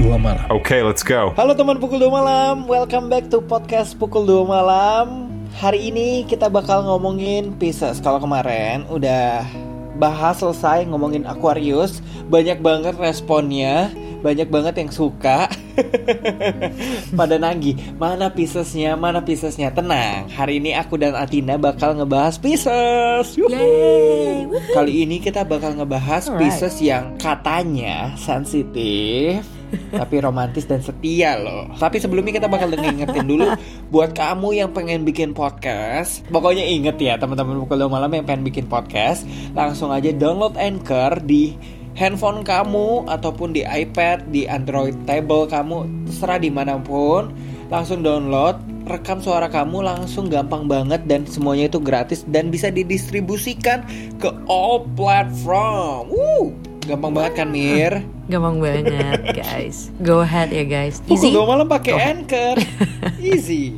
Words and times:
2 0.00 0.16
malam. 0.16 0.48
Okay, 0.48 0.80
let's 0.80 1.04
go. 1.04 1.36
Halo 1.36 1.52
teman 1.52 1.76
Pukul 1.76 2.00
2 2.00 2.08
Malam, 2.08 2.64
welcome 2.64 3.12
back 3.12 3.28
to 3.28 3.44
podcast 3.44 4.00
Pukul 4.00 4.24
2 4.24 4.48
Malam. 4.48 5.28
Hari 5.60 5.92
ini 5.92 6.24
kita 6.24 6.48
bakal 6.48 6.88
ngomongin 6.88 7.52
Pisces. 7.60 8.00
Kalau 8.00 8.16
kemarin 8.16 8.88
udah 8.88 9.44
bahas 10.00 10.40
selesai 10.40 10.88
ngomongin 10.88 11.28
Aquarius, 11.28 12.00
banyak 12.32 12.64
banget 12.64 12.96
responnya, 12.96 13.92
banyak 14.20 14.48
banget 14.48 14.74
yang 14.80 14.90
suka. 14.92 15.48
Pada 17.18 17.40
nagih, 17.40 17.96
mana 17.96 18.28
Piscesnya, 18.28 18.94
mana 18.94 19.24
Piscesnya. 19.24 19.72
Tenang, 19.72 20.28
hari 20.30 20.60
ini 20.60 20.76
aku 20.76 21.00
dan 21.00 21.16
Atina 21.16 21.56
bakal 21.56 21.96
ngebahas. 21.96 22.36
Yeay. 22.40 24.48
Kali 24.76 24.92
ini 25.08 25.16
kita 25.18 25.44
bakal 25.44 25.76
ngebahas 25.76 26.28
Alright. 26.28 26.52
Pisces 26.52 26.76
yang 26.84 27.16
katanya 27.16 28.12
sensitif 28.20 29.44
tapi 30.00 30.22
romantis 30.22 30.66
dan 30.66 30.82
setia 30.82 31.38
loh. 31.38 31.70
Tapi 31.78 32.02
sebelumnya 32.02 32.42
kita 32.42 32.48
bakal 32.50 32.74
ngingetin 32.74 33.26
dulu 33.26 33.46
buat 33.90 34.14
kamu 34.14 34.62
yang 34.62 34.70
pengen 34.74 35.06
bikin 35.06 35.32
podcast. 35.32 36.26
Pokoknya 36.30 36.66
inget 36.66 36.98
ya 36.98 37.14
teman-teman 37.16 37.62
pukul 37.66 37.86
2 37.86 37.90
malam 37.90 38.10
yang 38.10 38.26
pengen 38.26 38.44
bikin 38.46 38.66
podcast, 38.66 39.26
langsung 39.54 39.94
aja 39.94 40.10
download 40.14 40.58
Anchor 40.58 41.22
di 41.22 41.54
handphone 42.00 42.40
kamu 42.40 43.04
ataupun 43.12 43.52
di 43.52 43.60
iPad, 43.60 44.32
di 44.32 44.48
Android 44.48 44.96
table 45.04 45.44
kamu, 45.44 45.84
terserah 46.08 46.40
di 46.40 46.48
mana 46.48 46.80
pun. 46.80 47.28
Langsung 47.68 48.00
download, 48.00 48.56
rekam 48.88 49.20
suara 49.20 49.52
kamu 49.52 49.84
langsung 49.84 50.32
gampang 50.32 50.64
banget 50.64 51.04
dan 51.04 51.28
semuanya 51.28 51.68
itu 51.68 51.76
gratis 51.76 52.24
dan 52.24 52.48
bisa 52.48 52.72
didistribusikan 52.72 53.84
ke 54.16 54.32
all 54.48 54.88
platform. 54.96 56.08
Woo! 56.08 56.56
Gampang 56.88 57.12
banget 57.12 57.44
kan 57.44 57.48
Mir? 57.52 58.00
Gampang 58.32 58.56
banget 58.62 59.36
guys 59.36 59.92
Go 60.00 60.22
ahead 60.24 60.54
ya 60.54 60.64
guys 60.64 61.04
Pukul 61.04 61.18
Easy 61.18 61.28
dua 61.28 61.44
malam 61.44 61.68
pakai. 61.68 61.92
Anchor. 61.92 62.56
Easy. 63.20 63.76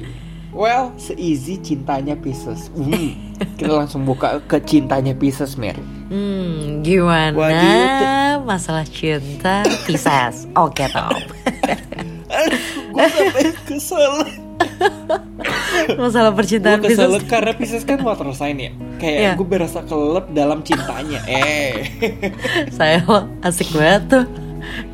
Well, 0.52 0.92
seeasy 0.94 1.56
cintanya 1.58 2.12
Pisces. 2.12 2.68
Hmm, 2.76 3.16
kita 3.56 3.72
langsung 3.72 4.04
buka 4.04 4.36
ke 4.44 4.60
cintanya 4.60 5.16
Pisces, 5.16 5.56
Mir. 5.56 5.74
Hmm 6.12 6.84
What 6.84 6.84
do 6.84 6.92
you 6.92 7.00
gimana 7.00 8.44
Masalah 8.44 8.84
cinta 8.84 9.64
Pisces 9.88 10.44
Oke 10.52 10.84
Tom 10.86 11.08
Gue 12.92 13.06
sampai 13.08 13.48
kesel. 13.64 14.12
Masalah 15.96 16.30
Gue 16.30 16.36
percintaan 16.36 16.84
kesel 16.84 17.08
Pisces 17.08 17.24
karena 17.24 17.52
Pisces 17.56 17.82
kan 17.82 18.04
water 18.04 18.28
sign 18.30 18.60
ya. 18.60 18.70
Kayak 19.00 19.18
Iya. 19.18 19.30
gue 19.34 19.46
berasa 19.48 19.80
kelep 19.82 20.26
dalam 20.30 20.60
cintanya. 20.60 21.24
Eh. 21.24 21.88
Saya 22.68 23.00
lo 23.02 23.24
asik 23.40 23.72
banget 23.72 24.02
tuh 24.12 24.24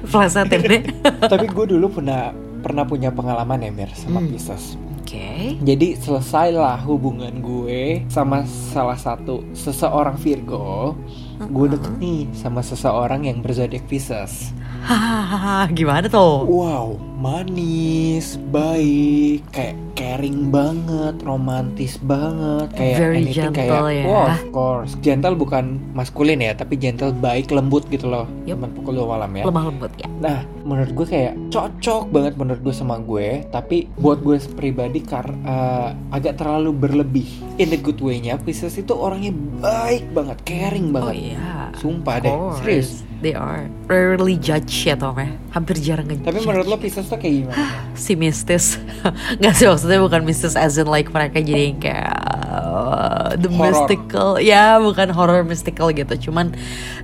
Flasatin 0.04 0.62
deh 0.62 0.82
Tapi 1.20 1.44
gue 1.44 1.66
dulu 1.68 1.98
pernah 1.98 2.30
pernah 2.58 2.82
punya 2.82 3.10
pengalaman 3.10 3.58
ya, 3.58 3.70
Mir, 3.70 3.90
sama 3.92 4.18
Hmm. 4.18 4.30
Pisces. 4.30 4.78
Oke 5.08 5.56
Jadi 5.64 5.96
selesailah 5.96 6.84
hubungan 6.84 7.40
gue 7.40 8.04
sama 8.12 8.44
salah 8.44 9.00
satu 9.00 9.40
seseorang 9.56 10.20
Virgo. 10.20 11.00
Gue 11.48 11.72
deket 11.72 11.96
nih 11.96 12.28
sama 12.36 12.60
seseorang 12.60 13.24
yang 13.24 13.40
berzodiak 13.40 13.88
Pisces. 13.88 14.52
Hahaha 14.89 15.69
Gimana 15.77 16.08
tuh 16.08 16.48
Wow, 16.48 16.97
manis, 17.20 18.41
baik, 18.48 19.44
kayak 19.53 19.77
caring 19.92 20.48
banget, 20.48 21.19
romantis 21.20 21.98
banget, 21.98 22.70
kayak 22.72 22.97
Very 22.97 23.16
anything 23.20 23.50
gentle 23.50 23.66
kayak, 23.84 23.98
ya. 23.98 24.05
wow, 24.06 24.27
of 24.31 24.44
course, 24.48 24.92
gentle 24.98 25.34
bukan 25.34 25.82
maskulin 25.93 26.38
ya, 26.38 26.54
tapi 26.54 26.78
gentle 26.78 27.10
baik, 27.10 27.50
lembut 27.50 27.84
gitu 27.91 28.06
loh, 28.06 28.25
Yup. 28.47 28.62
teman 28.62 28.71
pukul 28.72 28.94
dua 28.97 29.19
malam 29.19 29.31
ya. 29.34 29.44
Lemah 29.44 29.65
lembut 29.66 29.93
ya 29.98 30.06
Nah, 30.19 30.38
menurut 30.62 30.94
gue 30.94 31.06
kayak 31.06 31.34
cocok 31.50 32.09
banget 32.09 32.38
menurut 32.38 32.60
gue 32.62 32.72
sama 32.72 32.97
gue, 32.97 33.43
tapi 33.50 33.91
buat 33.98 34.22
gue 34.22 34.38
pribadi 34.54 35.03
kar 35.03 35.27
eh, 35.28 35.88
agak 36.09 36.38
terlalu 36.38 36.71
berlebih. 36.72 37.28
In 37.59 37.69
the 37.69 37.77
good 37.77 37.98
way-nya, 37.98 38.38
Pisces 38.38 38.78
itu 38.78 38.94
orangnya 38.94 39.34
baik 39.59 40.15
banget, 40.15 40.38
caring 40.47 40.91
Oh 40.91 40.94
banget. 40.97 41.34
iya 41.34 41.75
Sumpah 41.75 42.16
Of 42.16 42.25
deh, 42.25 42.34
serius. 42.62 43.03
They 43.18 43.34
are 43.34 43.66
Rarely 43.86 44.38
judge 44.38 44.70
ya 44.84 44.94
Tom 44.94 45.18
ya 45.18 45.26
Hampir 45.50 45.74
jarang 45.76 46.06
ngejudge 46.06 46.22
Tapi 46.24 46.38
menurut 46.40 46.66
lo 46.66 46.76
Pisces 46.76 47.02
tuh 47.04 47.18
kayak 47.18 47.34
gimana? 47.50 47.66
si 47.92 48.14
mistis 48.14 48.78
nggak 49.42 49.52
sih 49.52 49.66
maksudnya 49.66 49.98
bukan 49.98 50.22
mistis 50.22 50.54
as 50.54 50.78
in 50.78 50.86
like 50.86 51.10
mereka 51.10 51.38
jadi 51.38 51.62
yang 51.68 51.78
kayak 51.78 52.14
uh, 52.46 53.34
the 53.34 53.50
Horror. 53.50 53.74
mystical 53.74 54.28
ya 54.38 54.78
bukan 54.78 55.10
horror 55.10 55.42
mystical 55.42 55.90
gitu 55.90 56.30
cuman 56.30 56.54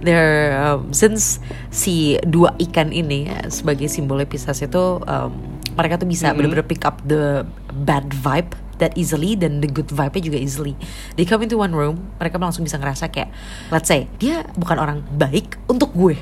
they're 0.00 0.54
um, 0.56 0.90
since 0.90 1.42
si 1.68 2.14
dua 2.22 2.54
ikan 2.62 2.90
ini 2.90 3.26
ya, 3.26 3.50
sebagai 3.50 3.86
simbolnya 3.86 4.24
Pisces 4.24 4.62
itu 4.62 5.02
um, 5.02 5.30
mereka 5.74 5.98
tuh 5.98 6.06
bisa 6.06 6.30
Mhm. 6.30 6.36
bener-bener 6.38 6.62
pick 6.62 6.86
up 6.86 7.02
the 7.02 7.42
bad 7.74 8.06
vibe 8.14 8.54
that 8.78 8.94
easily 8.94 9.34
dan 9.34 9.60
the 9.62 9.68
good 9.68 9.88
vibe-nya 9.88 10.22
juga 10.32 10.38
easily. 10.38 10.74
They 11.14 11.24
come 11.24 11.44
into 11.44 11.58
one 11.58 11.72
room, 11.72 12.10
mereka 12.16 12.38
langsung 12.38 12.64
bisa 12.64 12.78
ngerasa 12.78 13.10
kayak 13.10 13.30
let's 13.70 13.86
say 13.86 14.06
dia 14.18 14.42
bukan 14.54 14.76
orang 14.78 14.98
baik 15.14 15.58
untuk 15.66 15.94
gue 15.94 16.18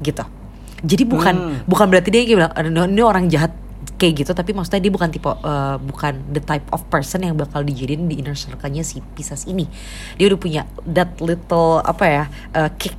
gitu. 0.00 0.24
Jadi 0.84 1.04
bukan 1.08 1.34
Hmm. 1.36 1.56
bukan 1.64 1.86
berarti 1.88 2.08
dia 2.12 2.22
kayak 2.28 2.36
bilang 2.36 2.52
"Aduh, 2.52 2.84
ini 2.84 3.00
orang 3.00 3.26
jahat 3.32 3.52
kayak 3.96 4.26
gitu 4.26 4.32
tapi 4.36 4.52
maksudnya 4.52 4.84
dia 4.84 4.92
bukan 4.92 5.08
tipe 5.08 5.24
uh, 5.24 5.80
bukan 5.80 6.20
the 6.28 6.42
type 6.42 6.68
of 6.68 6.84
person 6.92 7.24
yang 7.24 7.32
bakal 7.32 7.64
dijadiin 7.64 8.04
di 8.12 8.20
inner 8.20 8.36
circle-nya 8.36 8.84
si 8.84 9.00
Pisces 9.16 9.48
ini. 9.48 9.64
Dia 10.20 10.28
udah 10.28 10.40
punya 10.40 10.62
that 10.84 11.16
little 11.24 11.80
apa 11.80 12.04
ya 12.04 12.24
uh, 12.52 12.68
kick 12.76 12.92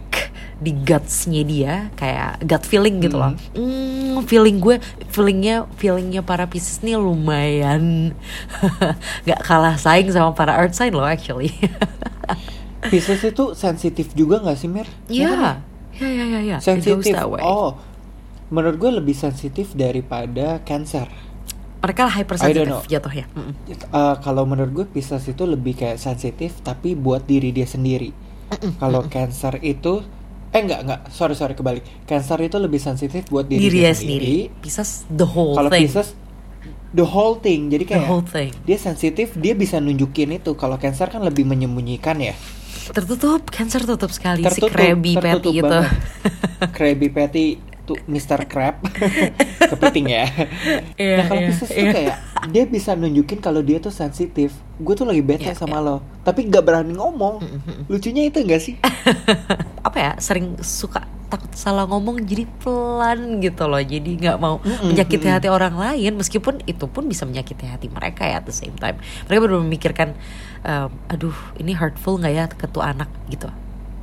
di 0.58 0.74
guts-nya 0.74 1.42
dia 1.46 1.74
kayak 1.94 2.42
gut 2.42 2.64
feeling 2.66 2.98
gitu 2.98 3.18
loh. 3.22 3.34
Hmm, 3.54 4.26
feeling 4.26 4.58
gue 4.58 4.82
feelingnya 5.14 5.70
feelingnya 5.78 6.26
para 6.26 6.50
Pisces 6.50 6.82
nih 6.82 6.98
lumayan 6.98 8.14
nggak 9.26 9.42
kalah 9.46 9.78
saing 9.78 10.10
sama 10.10 10.34
para 10.34 10.58
earth 10.58 10.74
sign 10.74 10.98
loh 10.98 11.06
actually. 11.06 11.54
Pisces 12.92 13.22
itu 13.22 13.54
sensitif 13.54 14.16
juga 14.16 14.42
gak 14.42 14.58
sih 14.58 14.70
Mir? 14.70 14.88
Iya. 15.12 15.62
Ya 15.98 16.10
ya 16.10 16.26
ya 16.26 16.40
ya. 16.42 16.58
It 16.62 16.86
goes 16.86 17.06
Sensitif. 17.06 17.14
Oh, 17.42 17.76
menurut 18.54 18.78
gue 18.80 18.92
lebih 19.02 19.16
sensitif 19.18 19.74
daripada 19.74 20.62
Cancer. 20.64 21.10
Mereka 21.84 22.10
hypersensitive 22.10 22.70
know. 22.70 22.90
jatuhnya. 22.90 23.26
Mm-mm. 23.34 23.54
Eh, 23.70 24.16
kalau 24.24 24.44
menurut 24.48 24.72
gue 24.74 24.86
Pisces 24.88 25.26
itu 25.30 25.44
lebih 25.46 25.78
kayak 25.78 26.00
sensitif 26.02 26.58
tapi 26.64 26.98
buat 26.98 27.26
diri 27.28 27.54
dia 27.54 27.68
sendiri. 27.68 28.14
Kalau 28.80 29.04
Cancer 29.12 29.60
itu 29.60 30.00
eh 30.58 30.62
enggak 30.66 30.82
enggak 30.82 31.02
sorry 31.14 31.38
sorry 31.38 31.54
kebalik. 31.54 31.86
Cancer 32.10 32.42
itu 32.42 32.58
lebih 32.58 32.82
sensitif 32.82 33.30
buat 33.30 33.46
diri, 33.46 33.70
Diri 33.70 33.86
sendiri. 33.94 34.36
Pisces 34.58 35.06
the 35.14 35.28
whole 35.30 35.54
Kalau. 35.54 35.70
Pisces 35.70 36.18
the 36.98 37.06
whole 37.06 37.38
thing. 37.38 37.70
Jadi 37.70 37.86
the 37.86 37.92
kayak 37.94 38.10
whole 38.10 38.26
thing. 38.26 38.50
dia 38.66 38.78
sensitif, 38.82 39.38
dia 39.38 39.54
bisa 39.54 39.78
nunjukin 39.78 40.42
itu. 40.42 40.58
Kalau 40.58 40.82
Cancer 40.82 41.14
kan 41.14 41.22
lebih 41.22 41.46
menyembunyikan 41.46 42.18
ya. 42.18 42.34
Tertutup, 42.88 43.52
cancer 43.52 43.84
tutup 43.84 44.08
sekali 44.16 44.48
Tertutup, 44.48 44.72
si 44.72 44.76
Krabby 44.80 45.14
Patty 45.20 45.60
itu. 45.60 45.80
Krabby 46.76 47.12
Patty 47.12 47.46
tuh 47.84 48.00
Mr. 48.08 48.48
Crab 48.48 48.80
kepiting 49.72 50.08
ya. 50.12 50.28
Iya, 50.96 51.16
nah 51.20 51.24
kalau 51.28 51.42
iya, 51.44 51.48
Pisces 51.52 51.70
tuh 51.72 51.84
iya. 51.84 51.92
kayak 51.92 52.16
dia 52.46 52.64
bisa 52.70 52.94
nunjukin 52.94 53.42
kalau 53.42 53.66
dia 53.66 53.82
tuh 53.82 53.94
sensitif. 53.94 54.54
Gue 54.78 54.94
tuh 54.94 55.10
lagi 55.10 55.26
bete 55.26 55.50
Iya, 55.50 55.58
sama 55.58 55.82
lo, 55.82 56.06
tapi 56.22 56.46
gak 56.46 56.62
berani 56.62 56.94
ngomong. 56.94 57.42
Lucunya 57.90 58.30
itu 58.30 58.46
gak 58.46 58.62
sih? 58.62 58.76
Apa 59.88 59.98
ya? 59.98 60.12
Sering 60.22 60.60
suka 60.62 61.06
takut 61.28 61.52
salah 61.52 61.84
ngomong 61.84 62.24
jadi 62.24 62.48
pelan 62.64 63.44
gitu 63.44 63.68
loh. 63.68 63.84
Jadi 63.84 64.16
nggak 64.16 64.38
mau 64.40 64.64
menyakiti 64.64 65.28
hati 65.28 65.52
orang 65.52 65.76
lain 65.76 66.16
meskipun 66.16 66.64
itu 66.64 66.88
pun 66.88 67.04
bisa 67.06 67.28
menyakiti 67.28 67.68
hati 67.68 67.92
mereka 67.92 68.24
ya 68.24 68.40
at 68.40 68.48
the 68.48 68.56
same 68.56 68.76
time. 68.80 68.96
Mereka 69.28 69.40
baru 69.44 69.60
memikirkan 69.60 70.16
ehm, 70.64 70.90
aduh, 71.12 71.36
ini 71.60 71.76
hurtful 71.76 72.18
nggak 72.18 72.34
ya 72.34 72.46
ke 72.48 72.66
tuh 72.72 72.84
anak 72.84 73.12
gitu. 73.28 73.52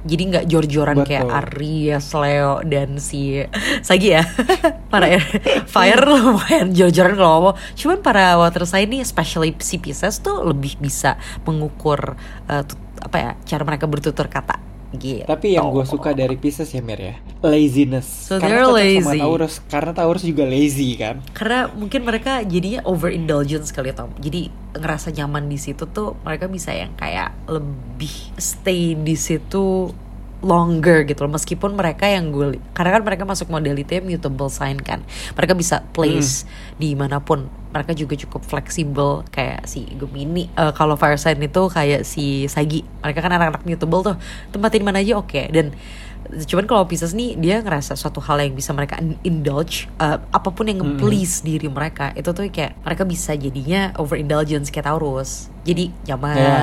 Jadi 0.04 0.22
nggak 0.30 0.44
jor-joran 0.46 1.00
kayak. 1.02 1.24
Aries, 1.48 2.06
Leo 2.12 2.60
dan 2.62 3.00
si 3.00 3.40
Sagi 3.80 4.12
ya. 4.12 4.22
para 4.92 5.08
air, 5.08 5.24
fire 5.64 6.04
lumayan 6.04 6.76
jor-joran 6.76 7.16
kalau 7.16 7.30
ngomong. 7.40 7.56
Cuman 7.74 7.98
para 8.04 8.36
water 8.36 8.68
sign 8.68 8.92
ini 8.92 9.00
especially 9.00 9.56
si 9.64 9.80
Pisces 9.80 10.20
tuh 10.20 10.44
lebih 10.44 10.76
bisa 10.76 11.16
mengukur 11.48 12.14
tut- 12.46 12.84
apa 13.00 13.16
ya 13.16 13.30
cara 13.44 13.62
mereka 13.64 13.84
bertutur 13.90 14.28
kata 14.28 14.74
gitu. 14.96 15.26
Tapi 15.26 15.56
yang 15.56 15.70
gue 15.70 15.85
suka 15.85 16.14
dari 16.14 16.37
Pisces 16.38 16.70
ya 16.73 16.82
Mir 16.85 17.00
ya, 17.00 17.17
laziness. 17.43 18.31
So 18.31 18.38
karena 18.38 18.69
cocok 18.69 18.81
sama 18.81 19.11
lazy. 19.12 19.20
Taurus, 19.20 19.55
karena 19.67 19.93
Taurus 19.94 20.23
juga 20.25 20.44
lazy 20.46 20.91
kan. 20.96 21.20
karena 21.35 21.70
mungkin 21.73 22.06
mereka 22.06 22.41
jadinya 22.46 22.81
overindulgence 22.87 23.75
kali 23.75 23.91
ya 23.91 23.96
Tom 23.99 24.11
jadi 24.20 24.49
ngerasa 24.75 25.14
nyaman 25.14 25.46
di 25.46 25.58
situ 25.58 25.87
tuh 25.87 26.19
mereka 26.26 26.50
bisa 26.50 26.75
yang 26.75 26.94
kayak 26.99 27.35
lebih 27.46 28.12
stay 28.38 28.99
di 28.99 29.14
situ 29.14 29.91
longer 30.44 31.08
gitu 31.08 31.25
loh. 31.25 31.32
Meskipun 31.35 31.75
mereka 31.75 32.05
yang 32.05 32.31
gue 32.31 32.61
karena 32.76 33.00
kan 33.00 33.02
mereka 33.02 33.25
masuk 33.25 33.49
modality 33.49 34.05
mutable 34.05 34.52
sign 34.52 34.79
kan. 34.79 35.00
Mereka 35.35 35.56
bisa 35.56 35.82
place 35.96 36.44
di 36.76 36.93
mana 36.93 37.19
pun 37.25 37.49
mereka 37.75 37.91
juga 37.91 38.14
cukup 38.14 38.46
fleksibel 38.46 39.26
kayak 39.35 39.67
si 39.67 39.82
Gemini 39.99 40.46
Eh, 40.55 40.73
kalau 40.76 40.94
fire 40.94 41.19
sign 41.19 41.43
itu 41.43 41.67
kayak 41.67 42.06
si 42.06 42.46
Sagi. 42.46 42.87
Mereka 43.02 43.19
kan 43.19 43.32
anak-anak 43.35 43.64
mutable 43.67 44.14
tuh. 44.14 44.17
Tempatin 44.55 44.85
mana 44.87 45.02
aja 45.02 45.19
oke. 45.19 45.50
Dan 45.50 45.75
cuman 46.44 46.65
kalau 46.65 46.85
Pisces 46.85 47.12
nih 47.12 47.37
dia 47.37 47.61
ngerasa 47.61 47.94
suatu 47.94 48.19
hal 48.19 48.41
yang 48.41 48.53
bisa 48.53 48.73
mereka 48.73 48.97
in- 48.99 49.21
indulge 49.23 49.87
uh, 49.97 50.19
apa 50.29 50.49
pun 50.49 50.65
yang 50.65 50.81
nge-please 50.81 51.41
diri 51.41 51.69
mereka 51.69 52.11
itu 52.12 52.31
tuh 52.31 52.49
kayak 52.49 52.81
mereka 52.81 53.03
bisa 53.03 53.32
jadinya 53.32 53.93
overindulgence 53.94 54.69
kayak 54.69 54.88
Taurus 54.88 55.53
jadi 55.62 55.88
nyaman 56.05 56.35
Ya. 56.35 56.61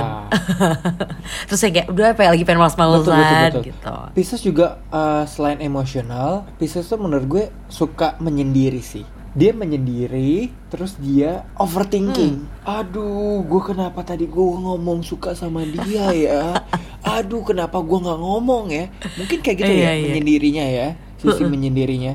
terus 1.48 1.62
yang 1.62 1.74
kayak 1.74 1.88
udah 1.90 2.06
apa 2.14 2.22
ya 2.22 2.30
lagi 2.32 2.44
pengen 2.44 2.62
Betul, 2.62 2.76
betul, 2.76 2.82
males-malesan 2.84 3.52
betul. 3.52 3.64
gitu 3.66 3.96
Pisces 4.12 4.42
juga 4.42 4.68
uh, 4.90 5.24
selain 5.24 5.58
emosional, 5.58 6.46
Pisces 6.58 6.86
tuh 6.86 7.00
menurut 7.00 7.26
gue 7.26 7.44
suka 7.66 8.20
menyendiri 8.20 8.84
sih. 8.84 9.06
Dia 9.32 9.56
menyendiri, 9.56 10.52
terus 10.68 11.00
dia 11.00 11.48
overthinking. 11.56 12.44
Hmm. 12.44 12.84
Aduh, 12.84 13.40
gue 13.42 13.62
kenapa 13.64 14.04
tadi 14.04 14.28
gue 14.28 14.44
ngomong 14.44 15.02
suka 15.02 15.32
sama 15.32 15.64
dia 15.64 16.12
ya? 16.12 16.44
Aduh, 17.18 17.40
kenapa 17.42 17.80
gue 17.80 17.96
nggak 17.98 18.20
ngomong 18.20 18.66
ya? 18.70 18.92
Mungkin 19.16 19.40
kayak 19.40 19.58
gitu 19.58 19.72
Iya, 19.72 19.88
ya, 19.88 19.92
iya. 19.96 20.04
menyendirinya 20.06 20.66
ya, 20.68 20.88
sisi 21.18 21.44
menyendirinya. 21.44 22.14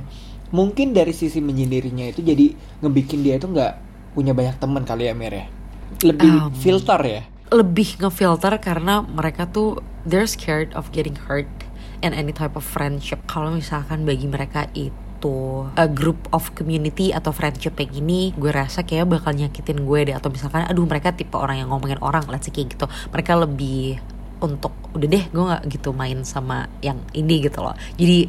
Mungkin 0.53 0.93
dari 0.93 1.11
sisi 1.11 1.41
menyendirinya 1.41 2.07
itu 2.07 2.21
jadi 2.21 2.53
ngebikin 2.79 3.25
dia 3.25 3.41
itu 3.41 3.49
nggak 3.49 3.73
punya 4.13 4.37
banyak 4.37 4.61
teman 4.61 4.85
kali 4.85 5.09
ya, 5.09 5.15
Mir 5.17 5.33
ya. 5.33 5.47
Lebih 6.05 6.31
Um, 6.31 6.53
filter 6.53 7.01
ya. 7.01 7.23
lebih 7.47 8.03
ngefilter 8.03 8.59
karena 8.59 9.01
mereka 9.01 9.47
tuh 9.47 9.79
they're 10.03 10.27
scared 10.27 10.75
of 10.75 10.91
getting 10.91 11.15
hurt 11.15 11.47
in 12.03 12.11
any 12.11 12.35
type 12.35 12.59
of 12.59 12.67
friendship. 12.67 13.23
Kalau 13.25 13.55
misalkan 13.55 14.03
bagi 14.03 14.27
mereka 14.27 14.67
itu 14.75 14.91
a 15.77 15.87
group 15.87 16.19
of 16.33 16.53
community 16.57 17.15
atau 17.15 17.31
friendship 17.31 17.77
yang 17.79 17.93
ini 17.95 18.21
gue 18.35 18.51
rasa 18.51 18.83
kayak 18.83 19.07
bakal 19.09 19.33
nyakitin 19.35 19.85
gue 19.85 20.01
deh. 20.11 20.15
Atau 20.17 20.33
misalkan 20.33 20.67
aduh 20.67 20.87
mereka 20.87 21.13
tipe 21.15 21.37
orang 21.37 21.63
yang 21.63 21.69
ngomongin 21.71 22.01
orang 22.03 22.25
let's 22.31 22.49
say 22.49 22.53
kayak 22.55 22.75
gitu. 22.75 22.87
Mereka 23.15 23.33
lebih 23.39 24.01
untuk 24.37 24.73
udah 24.93 25.09
deh 25.09 25.25
gue 25.33 25.45
nggak 25.49 25.63
gitu 25.73 25.97
main 25.97 26.21
sama 26.25 26.69
yang 26.85 27.01
ini 27.17 27.45
gitu 27.45 27.65
loh. 27.65 27.77
Jadi 27.97 28.29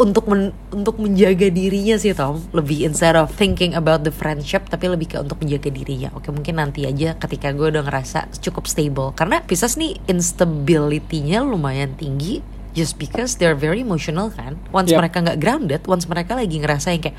untuk 0.00 0.32
men- 0.32 0.56
untuk 0.72 0.96
menjaga 0.96 1.52
dirinya 1.52 2.00
sih 2.00 2.16
Tom 2.16 2.40
lebih 2.56 2.88
instead 2.88 3.12
of 3.20 3.28
thinking 3.36 3.76
about 3.76 4.00
the 4.00 4.08
friendship 4.08 4.64
tapi 4.72 4.88
lebih 4.88 5.12
ke 5.12 5.16
untuk 5.20 5.44
menjaga 5.44 5.68
dirinya. 5.68 6.08
Oke 6.16 6.32
mungkin 6.32 6.56
nanti 6.56 6.88
aja 6.88 7.18
ketika 7.20 7.52
gue 7.52 7.68
udah 7.68 7.84
ngerasa 7.84 8.32
cukup 8.40 8.64
stable. 8.64 9.12
Karena 9.12 9.44
Pisces 9.44 9.76
nih 9.76 10.00
instability-nya 10.08 11.44
lumayan 11.44 11.92
tinggi 12.00 12.40
just 12.72 12.96
because 12.96 13.36
they're 13.36 13.58
very 13.58 13.82
emotional 13.82 14.30
kan? 14.30 14.56
Once 14.70 14.90
Yep. 14.94 14.98
mereka 15.02 15.16
nggak 15.20 15.38
grounded 15.42 15.82
once 15.90 16.06
mereka 16.06 16.38
lagi 16.38 16.56
ngerasa 16.58 16.94
yang 16.94 17.02
kayak 17.02 17.16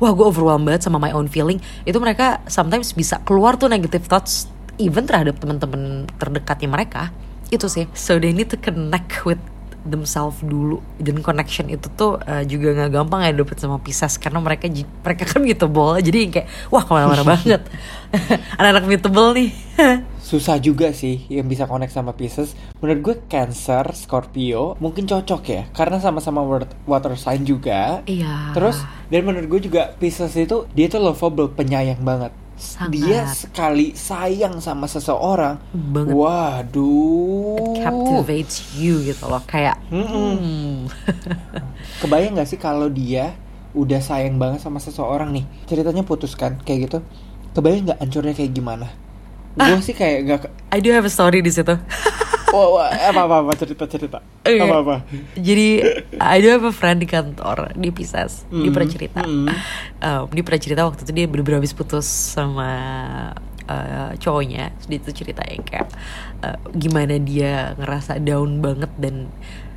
wah 0.00 0.10
gue 0.12 0.24
overwhelmed 0.24 0.64
banget 0.64 0.88
sama 0.88 0.96
my 0.96 1.12
own 1.12 1.28
feeling 1.28 1.60
itu 1.84 1.96
mereka 2.00 2.40
sometimes 2.48 2.90
bisa 2.92 3.20
keluar 3.22 3.54
tuh 3.60 3.68
negative 3.68 4.04
thoughts 4.08 4.48
even 4.80 5.06
terhadap 5.06 5.38
teman-teman 5.38 6.10
terdekatnya 6.18 6.66
mereka. 6.66 7.14
Itu 7.52 7.70
sih. 7.70 7.86
So 7.94 8.18
they 8.18 8.34
need 8.34 8.50
to 8.50 8.58
connect 8.58 9.22
with 9.22 9.38
themselves 9.86 10.40
dulu. 10.40 10.80
Dan 10.96 11.20
connection 11.20 11.68
itu 11.68 11.86
tuh 11.92 12.20
uh, 12.20 12.42
juga 12.44 12.74
nggak 12.74 12.90
gampang 12.90 13.20
ya 13.28 13.32
dapet 13.32 13.56
sama 13.60 13.78
Pisces. 13.80 14.16
Karena 14.18 14.40
mereka 14.40 14.66
mereka 15.04 15.24
kan 15.28 15.40
mutable. 15.44 16.00
Jadi 16.00 16.18
kayak 16.32 16.46
wah 16.72 16.82
ke 16.82 16.90
mana-mana 16.92 17.24
banget. 17.24 17.62
Anak-anak 18.58 18.84
mutable 18.88 19.28
nih. 19.36 19.50
Susah 20.24 20.56
juga 20.56 20.88
sih 20.96 21.28
yang 21.28 21.44
bisa 21.46 21.68
connect 21.68 21.92
sama 21.92 22.16
Pisces. 22.16 22.56
Menurut 22.80 23.00
gue 23.00 23.14
Cancer, 23.28 23.84
Scorpio 23.92 24.74
mungkin 24.80 25.04
cocok 25.04 25.42
ya. 25.46 25.62
Karena 25.70 26.00
sama-sama 26.00 26.40
water 26.88 27.14
sign 27.14 27.44
juga. 27.44 28.00
iya. 28.08 28.50
Terus 28.56 28.80
dan 29.12 29.22
menurut 29.28 29.46
gue 29.46 29.70
juga 29.70 29.92
Pisces 30.00 30.32
itu 30.34 30.64
dia 30.72 30.88
tuh 30.88 31.04
lovable, 31.04 31.52
penyayang 31.52 32.00
banget. 32.00 32.43
Sangat. 32.54 32.94
Dia 32.94 33.20
sekali 33.30 33.98
sayang 33.98 34.62
sama 34.62 34.86
seseorang, 34.86 35.58
Banget. 35.74 36.14
waduh. 36.14 37.58
It 37.58 37.82
captivates 37.82 38.78
you 38.78 39.02
gitu 39.02 39.26
loh 39.26 39.42
kayak 39.44 39.78
Mm-mm. 39.90 40.38
hmm. 40.38 40.76
Kebayang 42.02 42.38
gak 42.38 42.46
sih 42.48 42.58
kalau 42.58 42.86
dia 42.86 43.34
udah 43.74 43.98
sayang 43.98 44.38
banget 44.38 44.62
sama 44.62 44.78
seseorang 44.78 45.34
nih, 45.34 45.44
ceritanya 45.66 46.06
putus 46.06 46.38
kan 46.38 46.62
kayak 46.62 46.90
gitu. 46.90 46.98
Kebayang 47.58 47.90
nggak 47.90 47.98
hancurnya 47.98 48.34
kayak 48.38 48.52
gimana? 48.54 48.86
Ah. 49.58 49.70
Gue 49.74 49.82
sih 49.82 49.94
kayak 49.94 50.18
gak 50.26 50.40
I 50.74 50.82
do 50.82 50.90
have 50.90 51.06
a 51.06 51.12
story 51.12 51.38
di 51.38 51.50
situ 51.54 51.74
Wah, 52.54 52.68
wah, 52.70 52.86
apa 52.86 53.20
apa 53.20 53.36
apa 53.42 53.52
cerita 53.58 53.84
cerita. 53.84 54.18
Oke. 54.22 54.62
Apa 54.62 54.76
apa. 54.78 54.96
Jadi 55.34 55.82
I 56.14 56.38
do 56.38 56.48
have 56.48 56.62
a 56.62 56.70
friend 56.70 57.02
di 57.02 57.08
kantor 57.08 57.74
di 57.74 57.90
Pisces. 57.90 58.46
Dia 58.46 58.70
Mm, 58.70 58.70
pernah 58.70 58.88
cerita. 58.88 59.20
mm. 59.20 59.46
Um, 59.98 60.22
dia 60.30 60.42
pernah 60.42 60.62
cerita 60.62 60.80
waktu 60.86 61.02
itu 61.02 61.12
dia 61.12 61.26
bener-bener 61.26 61.58
habis 61.58 61.74
putus 61.74 62.06
sama 62.06 62.70
uh, 63.66 64.14
cowoknya. 64.16 64.70
Dia 64.86 64.98
tuh 65.00 65.10
cerita 65.10 65.42
yang 65.42 65.66
kayak 65.66 65.90
uh, 66.40 66.58
gimana 66.70 67.18
dia 67.18 67.74
ngerasa 67.74 68.22
down 68.22 68.62
banget 68.62 68.94
dan 68.94 69.26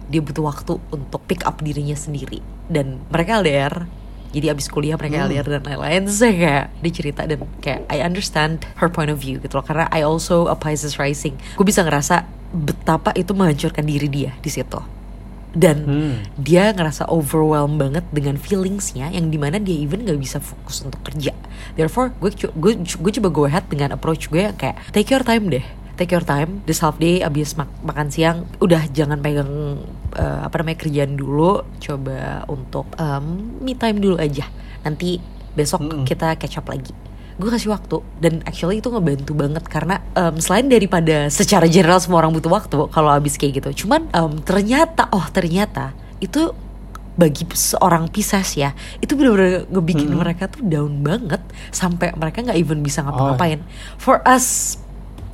dia 0.05 0.21
butuh 0.21 0.45
waktu 0.45 0.77
untuk 0.87 1.25
pick 1.25 1.41
up 1.43 1.57
dirinya 1.59 1.97
sendiri. 1.97 2.39
Dan 2.69 3.01
mereka 3.09 3.41
LDR. 3.41 3.89
Jadi 4.29 4.47
abis 4.47 4.67
kuliah 4.67 4.95
mereka 4.95 5.17
Hmm. 5.17 5.27
LDR 5.27 5.47
dan 5.49 5.63
lain-lain 5.63 6.03
saya 6.07 6.33
kayak 6.33 6.65
dia 6.79 6.91
cerita 6.91 7.21
dan 7.23 7.39
kayak 7.57 7.87
I 7.87 7.99
understand 7.99 8.63
her 8.75 8.87
point 8.87 9.07
of 9.07 9.17
view 9.17 9.37
gitu 9.37 9.53
loh. 9.53 9.63
Karena 9.63 9.87
I 9.87 10.01
also 10.01 10.45
a 10.45 10.55
Pisces 10.55 10.95
rising. 10.95 11.35
Gue 11.53 11.63
bisa 11.63 11.81
ngerasa 11.81 12.23
betapa 12.49 13.11
itu 13.13 13.31
menghancurkan 13.31 13.83
diri 13.83 14.07
dia 14.07 14.31
di 14.37 14.47
situ. 14.47 14.79
Dan 15.51 15.77
Hmm. 15.81 16.15
dia 16.35 16.69
ngerasa 16.69 17.07
overwhelmed 17.07 17.79
banget 17.79 18.05
dengan 18.09 18.35
feelingsnya 18.35 19.09
yang 19.09 19.27
di 19.27 19.35
mana 19.35 19.57
dia 19.57 19.73
even 19.73 20.03
gak 20.03 20.17
bisa 20.17 20.37
fokus 20.37 20.79
untuk 20.81 21.01
kerja. 21.01 21.33
Therefore 21.73 22.13
gue 22.15 22.29
gue 22.35 22.73
gue 22.77 23.11
coba 23.15 23.29
go 23.29 23.43
ahead 23.43 23.65
dengan 23.65 23.89
approach 23.91 24.27
gue 24.27 24.43
yang 24.43 24.53
kayak 24.53 24.77
take 24.91 25.09
your 25.09 25.21
time 25.21 25.49
deh. 25.49 25.65
Take 25.97 26.13
your 26.13 26.21
time. 26.21 26.61
This 26.63 26.77
half 26.77 27.01
day 27.01 27.25
abis 27.25 27.57
mak- 27.57 27.73
makan 27.81 28.13
siang 28.13 28.45
udah 28.59 28.85
jangan 28.87 29.17
pegang 29.17 29.81
eh, 30.17 30.39
apa 30.41 30.55
namanya 30.57 30.79
kerjaan 30.79 31.13
dulu 31.13 31.61
coba 31.77 32.17
untuk 32.47 32.89
em, 32.97 33.25
me 33.57 33.73
time 33.73 33.97
dulu 33.97 34.17
aja 34.17 34.49
nanti 34.81 35.21
besok 35.53 35.81
Mm-mm. 35.83 36.03
kita 36.03 36.35
catch 36.35 36.57
up 36.57 36.67
lagi 36.67 36.91
gue 37.33 37.45
kasih 37.47 37.69
waktu 37.69 38.01
dan 38.17 38.41
actually 38.43 38.81
itu 38.81 38.89
ngebantu 38.89 39.31
banget 39.31 39.61
karena 39.63 40.01
em, 40.11 40.35
selain 40.37 40.65
daripada 40.65 41.29
secara 41.29 41.65
general 41.65 41.97
semua 41.97 42.19
orang 42.19 42.33
butuh 42.33 42.49
waktu 42.49 42.77
kalau 42.89 43.09
habis 43.09 43.37
kayak 43.37 43.61
gitu 43.61 43.85
cuman 43.85 44.09
em, 44.09 44.33
ternyata 44.41 45.05
oh 45.11 45.25
ternyata 45.29 45.93
itu 46.17 46.49
bagi 47.13 47.45
seorang 47.49 48.09
Pisces 48.09 48.53
ya 48.53 48.73
itu 48.97 49.13
benar-benar 49.13 49.65
ngebikin 49.69 50.05
Hmm. 50.07 50.21
mereka 50.21 50.45
tuh 50.45 50.61
down 50.61 51.01
banget 51.01 51.41
sampai 51.69 52.13
mereka 52.13 52.41
nggak 52.41 52.57
even 52.57 52.81
bisa 52.81 53.01
Oh. 53.01 53.09
ngapa-ngapain 53.09 53.61
for 53.97 54.21
us 54.21 54.77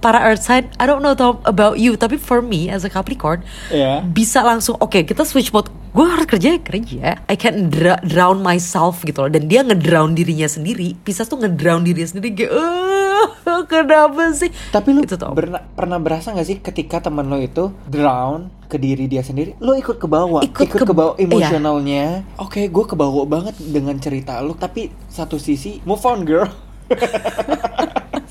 para 0.03 0.19
earth 0.21 0.43
sign 0.43 0.67
I 0.75 0.83
don't 0.83 0.99
know 0.99 1.15
about 1.41 1.79
you 1.79 1.95
tapi 1.95 2.19
for 2.19 2.43
me 2.43 2.67
as 2.67 2.83
a 2.83 2.91
Capricorn 2.91 3.39
Ya. 3.69 4.03
bisa 4.03 4.43
langsung 4.43 4.75
oke 4.77 5.01
kita 5.01 5.23
switch 5.23 5.49
mode 5.49 5.71
gue 5.89 6.03
harus 6.03 6.27
kerja 6.27 6.47
ya 6.49 6.59
kerja 6.59 6.97
I 7.23 7.35
can 7.35 7.71
dra- 7.71 8.03
drown 8.03 8.43
myself 8.43 8.99
gitu 9.01 9.23
loh 9.23 9.31
dan 9.31 9.47
dia 9.47 9.63
ngedrown 9.63 10.11
dirinya 10.11 10.45
sendiri 10.45 10.99
Pisces 10.99 11.25
tuh 11.25 11.39
ngedrown 11.39 11.81
dirinya 11.81 12.09
sendiri 12.09 12.35
kayak 12.35 12.51
"Eh, 12.51 13.25
kenapa 13.63 14.33
sih 14.33 14.51
Tapi 14.69 14.91
lu 14.91 15.01
Itu 15.01 15.15
tuh. 15.15 15.31
berna- 15.31 15.63
pernah 15.63 15.95
berasa 15.97 16.29
gak 16.29 16.43
sih 16.43 16.57
ketika 16.59 16.99
temen 16.99 17.23
lo 17.25 17.37
itu 17.37 17.71
drown 17.85 18.51
ke 18.65 18.75
diri 18.75 19.05
dia 19.05 19.21
sendiri, 19.21 19.53
lo 19.59 19.77
ikut 19.77 19.95
ke 19.95 20.09
bawah, 20.09 20.41
Ikut 20.41 20.65
ikut, 20.65 20.81
ke- 20.81 20.89
ke 20.89 20.91
bawah 20.91 21.13
iya. 21.15 21.29
emosionalnya. 21.29 22.25
Oke, 22.35 22.65
gue 22.65 22.85
ke 22.87 22.97
bawah 22.97 23.21
banget 23.23 23.53
dengan 23.61 23.93
cerita 23.95 24.41
lo, 24.41 24.57
tapi 24.57 24.89
satu 25.05 25.37
sisi 25.37 25.77
move 25.83 26.01
on 26.01 26.25
girl. 26.25 26.49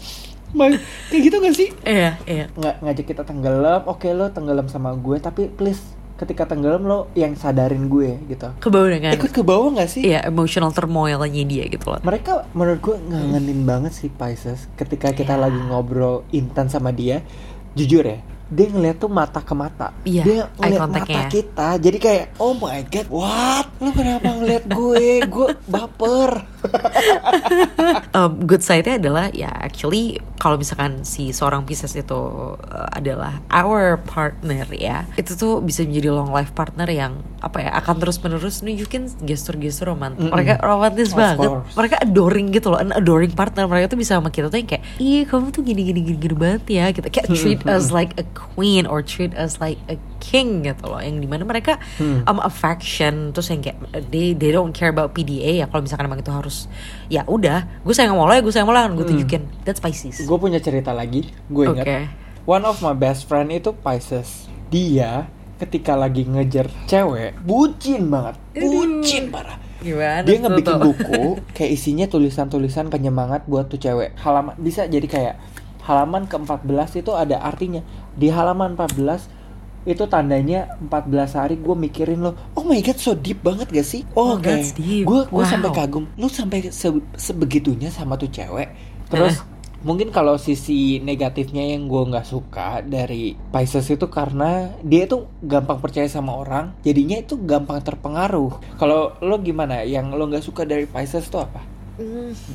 Bang, 0.52 0.76
kayak 1.08 1.22
gitu 1.22 1.36
gak 1.38 1.54
sih? 1.54 1.68
iya 1.82 2.20
iya 2.22 2.46
Nggak 2.52 2.74
ngajak 2.80 3.06
kita 3.06 3.22
tenggelam, 3.22 3.82
oke 3.84 4.04
lo 4.08 4.28
tenggelam 4.28 4.66
sama 4.66 4.92
gue, 4.92 5.16
tapi 5.16 5.48
please 5.48 5.80
ketika 6.14 6.46
tenggelam 6.46 6.82
lo 6.82 7.10
yang 7.12 7.34
sadarin 7.34 7.88
gue 7.88 8.14
gitu. 8.26 8.46
ke 8.54 8.68
bawah 8.68 8.86
dengan 8.86 9.10
Ikut 9.12 9.30
ke 9.30 9.42
bawah 9.42 9.74
gak 9.74 9.90
sih? 9.90 10.04
iya 10.04 10.22
emotional 10.22 10.70
turmoilnya 10.70 11.42
dia 11.42 11.64
gitu 11.66 11.88
loh 11.88 11.98
Mereka 12.00 12.52
menurut 12.52 12.80
gue 12.80 12.96
ngangenin 13.02 13.60
banget 13.62 13.92
sih 13.92 14.08
Pisces 14.08 14.68
ketika 14.74 15.10
kita 15.10 15.34
Iya. 15.34 15.42
lagi 15.42 15.60
ngobrol 15.62 16.22
intens 16.30 16.72
sama 16.72 16.92
dia. 16.92 17.24
Jujur 17.72 18.04
ya, 18.04 18.20
dia 18.52 18.66
ngeliat 18.68 18.96
tuh 19.00 19.08
mata 19.08 19.40
ke 19.40 19.54
mata. 19.56 19.96
Iya, 20.04 20.22
dia 20.22 20.38
ngeliat 20.60 20.80
mata 20.84 21.08
ya. 21.08 21.26
kita. 21.32 21.68
Jadi 21.80 21.98
kayak, 21.98 22.24
oh 22.36 22.52
my 22.52 22.84
god, 22.84 23.08
what? 23.08 23.66
Lu 23.80 23.90
kenapa 23.96 24.28
ngeliat 24.28 24.64
gue? 24.68 25.24
gue 25.24 25.48
baper. 25.64 26.30
um, 28.16 28.32
good 28.46 28.62
side-nya 28.62 28.98
adalah 29.00 29.30
ya 29.34 29.50
actually 29.50 30.22
kalau 30.38 30.58
misalkan 30.58 31.06
si 31.06 31.30
seorang 31.30 31.62
Pisces 31.62 31.94
itu 31.94 32.14
uh, 32.58 32.88
adalah 32.90 33.42
our 33.50 33.98
partner 34.02 34.66
ya 34.70 35.06
itu 35.18 35.34
tuh 35.34 35.62
bisa 35.62 35.86
menjadi 35.86 36.10
long 36.10 36.30
life 36.30 36.50
partner 36.54 36.86
yang 36.90 37.22
apa 37.42 37.62
ya 37.62 37.70
akan 37.78 37.94
terus 38.02 38.18
menerus 38.22 38.62
nunjukin 38.62 39.10
gestur-gestur 39.22 39.94
romantis 39.94 40.22
Mm-mm. 40.22 40.34
mereka 40.34 40.58
romantis 40.62 41.10
Of 41.14 41.18
banget 41.18 41.48
course. 41.50 41.74
mereka 41.74 41.96
adoring 42.02 42.46
gitu 42.54 42.74
loh 42.74 42.78
an 42.78 42.90
adoring 42.94 43.32
partner 43.34 43.66
mereka 43.66 43.94
tuh 43.94 43.98
bisa 43.98 44.18
sama 44.18 44.30
kita 44.30 44.50
tuh 44.50 44.58
yang 44.58 44.68
kayak 44.70 44.82
ih 44.98 45.22
kamu 45.26 45.50
tuh 45.54 45.62
gini 45.62 45.82
gini 45.86 46.00
gini, 46.02 46.18
gini 46.18 46.34
banget 46.34 46.62
ya 46.70 46.84
gitu 46.90 47.06
kayak 47.06 47.26
treat 47.30 47.62
us 47.66 47.90
like 47.94 48.14
a 48.18 48.24
queen 48.50 48.84
or 48.84 49.00
treat 49.00 49.30
us 49.32 49.56
like 49.56 49.78
a 49.86 49.94
king 50.18 50.62
gitu 50.62 50.82
loh 50.84 50.98
yang 50.98 51.16
di 51.16 51.26
mana 51.26 51.42
mereka 51.42 51.78
Hmm. 51.96 52.22
um, 52.24 52.38
affection 52.38 53.30
terus 53.30 53.48
yang 53.48 53.60
kayak 53.60 53.78
they 54.08 54.32
they 54.32 54.50
don't 54.50 54.70
care 54.70 54.88
about 54.88 55.10
PDA 55.10 55.58
ya 55.58 55.66
kalau 55.66 55.82
misalkan 55.82 56.04
emang 56.04 56.18
itu 56.18 56.28
harus 56.28 56.66
ya 57.06 57.22
udah 57.22 57.66
gue 57.80 57.90
sayang 57.90 58.12
sama 58.12 58.24
lo 58.24 58.32
ya 58.32 58.40
gue 58.40 58.50
sayang 58.50 58.64
sama 58.64 58.74
lo 58.74 58.80
kan 58.80 58.92
gue 58.92 59.00
Hmm. 59.00 59.12
tunjukin 59.16 59.42
that's 59.62 59.78
Pisces 59.78 60.16
gue 60.18 60.38
punya 60.38 60.58
cerita 60.58 60.90
lagi, 60.90 61.26
gue 61.46 61.64
ingat. 61.66 61.84
Oke. 61.84 61.98
One 62.42 62.64
of 62.64 62.78
my 62.78 62.90
best 62.92 63.24
friend 63.24 63.48
itu 63.48 63.70
Pisces. 63.72 64.50
Dia 64.66 65.30
ketika 65.56 65.94
lagi 65.94 66.24
ngejar 66.24 66.66
cewek 66.84 67.38
bucin 67.38 68.10
banget 68.10 68.34
bucin 68.52 69.30
parah 69.30 69.62
Gimana 69.78 70.22
dia 70.22 70.38
ngebikin 70.38 70.74
tuh? 70.74 70.82
buku 70.84 71.22
kayak 71.52 71.70
isinya 71.72 72.06
tulisan-tulisan 72.06 72.86
penyemangat 72.86 73.46
buat 73.46 73.66
tuh 73.66 73.78
cewek 73.78 74.18
halaman 74.18 74.54
bisa 74.56 74.86
jadi 74.86 75.06
kayak 75.06 75.34
halaman 75.82 76.26
ke-14 76.26 76.66
itu 76.96 77.10
ada 77.10 77.38
artinya 77.38 77.82
di 78.12 78.28
halaman 78.28 78.74
14 78.74 79.40
itu 79.82 80.06
tandanya 80.06 80.78
14 80.78 81.02
hari 81.34 81.58
gue 81.58 81.74
mikirin 81.74 82.22
lo 82.22 82.38
oh 82.54 82.62
my 82.62 82.78
god 82.78 82.94
so 82.96 83.12
deep 83.12 83.42
banget 83.42 83.66
gak 83.66 83.82
sih? 83.82 84.06
Oh, 84.14 84.38
that's 84.38 84.70
deep. 84.72 85.02
gue 85.02 85.26
gue 85.26 85.42
Wow. 85.42 85.50
sampai 85.50 85.70
kagum. 85.72 86.06
Lu 86.14 86.26
sampai 86.26 86.70
se- 86.70 87.02
sebegitunya 87.16 87.90
sama 87.90 88.14
tuh 88.14 88.30
cewek. 88.30 88.70
Terus 89.08 89.42
mungkin 89.82 90.08
kalau 90.08 90.38
sisi 90.38 91.02
negatifnya 91.02 91.66
yang 91.66 91.90
gue 91.90 92.02
nggak 92.06 92.22
suka 92.22 92.78
dari 92.80 93.34
Pisces 93.50 93.90
itu 93.90 94.06
karena 94.06 94.70
dia 94.80 95.10
tuh 95.10 95.26
gampang 95.42 95.82
percaya 95.82 96.06
sama 96.06 96.38
orang 96.38 96.70
jadinya 96.80 97.18
itu 97.18 97.34
gampang 97.36 97.82
terpengaruh. 97.82 98.78
Kalau 98.78 99.18
lo 99.18 99.36
gimana? 99.36 99.82
Yang 99.82 100.14
lo 100.14 100.30
nggak 100.30 100.44
suka 100.44 100.62
dari 100.62 100.86
Pisces 100.86 101.26
tuh 101.26 101.42
apa. 101.42 101.58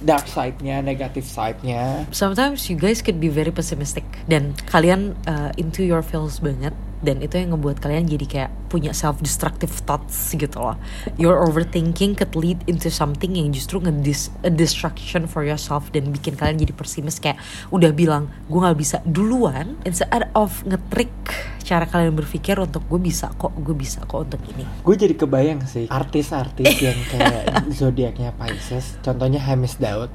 Dark 0.01 0.25
side-nya 0.25 0.81
negative 0.81 1.25
side-nya. 1.25 2.09
Sometimes 2.09 2.69
you 2.69 2.77
guys 2.77 3.01
could 3.05 3.21
be 3.21 3.29
very 3.29 3.53
pessimistic. 3.53 4.05
Dan 4.25 4.57
kalian 4.65 5.13
uh, 5.29 5.53
into 5.57 5.85
your 5.85 6.01
feels 6.01 6.41
banget 6.41 6.73
dan 7.01 7.21
itu 7.21 7.37
yang 7.37 7.53
ngebuat 7.53 7.77
kalian 7.77 8.09
jadi 8.09 8.25
kayak 8.25 8.51
punya 8.67 8.91
self 8.91 9.21
destructive 9.21 9.71
thoughts 9.85 10.33
gitu 10.33 10.57
loh. 10.57 10.75
Your 11.15 11.37
overthinking 11.45 12.17
could 12.17 12.33
lead 12.33 12.59
into 12.65 12.89
something 12.89 13.37
yang 13.37 13.53
justru 13.53 13.77
ngedis 13.79 14.33
a 14.41 14.51
distraction 14.51 15.29
for 15.29 15.45
yourself 15.45 15.93
dan 15.93 16.09
bikin 16.09 16.33
kalian 16.33 16.57
jadi 16.57 16.73
pesimis 16.73 17.21
kayak 17.21 17.37
udah 17.69 17.93
bilang 17.93 18.33
gue 18.49 18.59
nggak 18.59 18.77
bisa 18.77 18.97
duluan 19.05 19.77
instead 19.85 20.27
of 20.33 20.65
ngetrik 20.65 21.13
cara 21.61 21.83
kalian 21.83 22.15
berpikir 22.15 22.55
untuk 22.57 22.87
gue 22.87 22.99
bisa 22.99 23.29
kok 23.35 23.53
gue 23.55 23.75
bisa 23.77 24.01
kok 24.07 24.25
untuk 24.25 24.41
ini. 24.55 24.65
Gue 24.81 24.95
jadi 24.97 25.13
kebayang 25.13 25.67
sih 25.69 25.85
artis-artis 25.91 26.79
yang 26.85 26.97
kayak 27.13 27.67
zodiaknya 27.71 28.33
Pisces 28.33 28.97
contohnya 29.05 29.37
Hamis 29.43 29.77
Daud. 29.77 30.09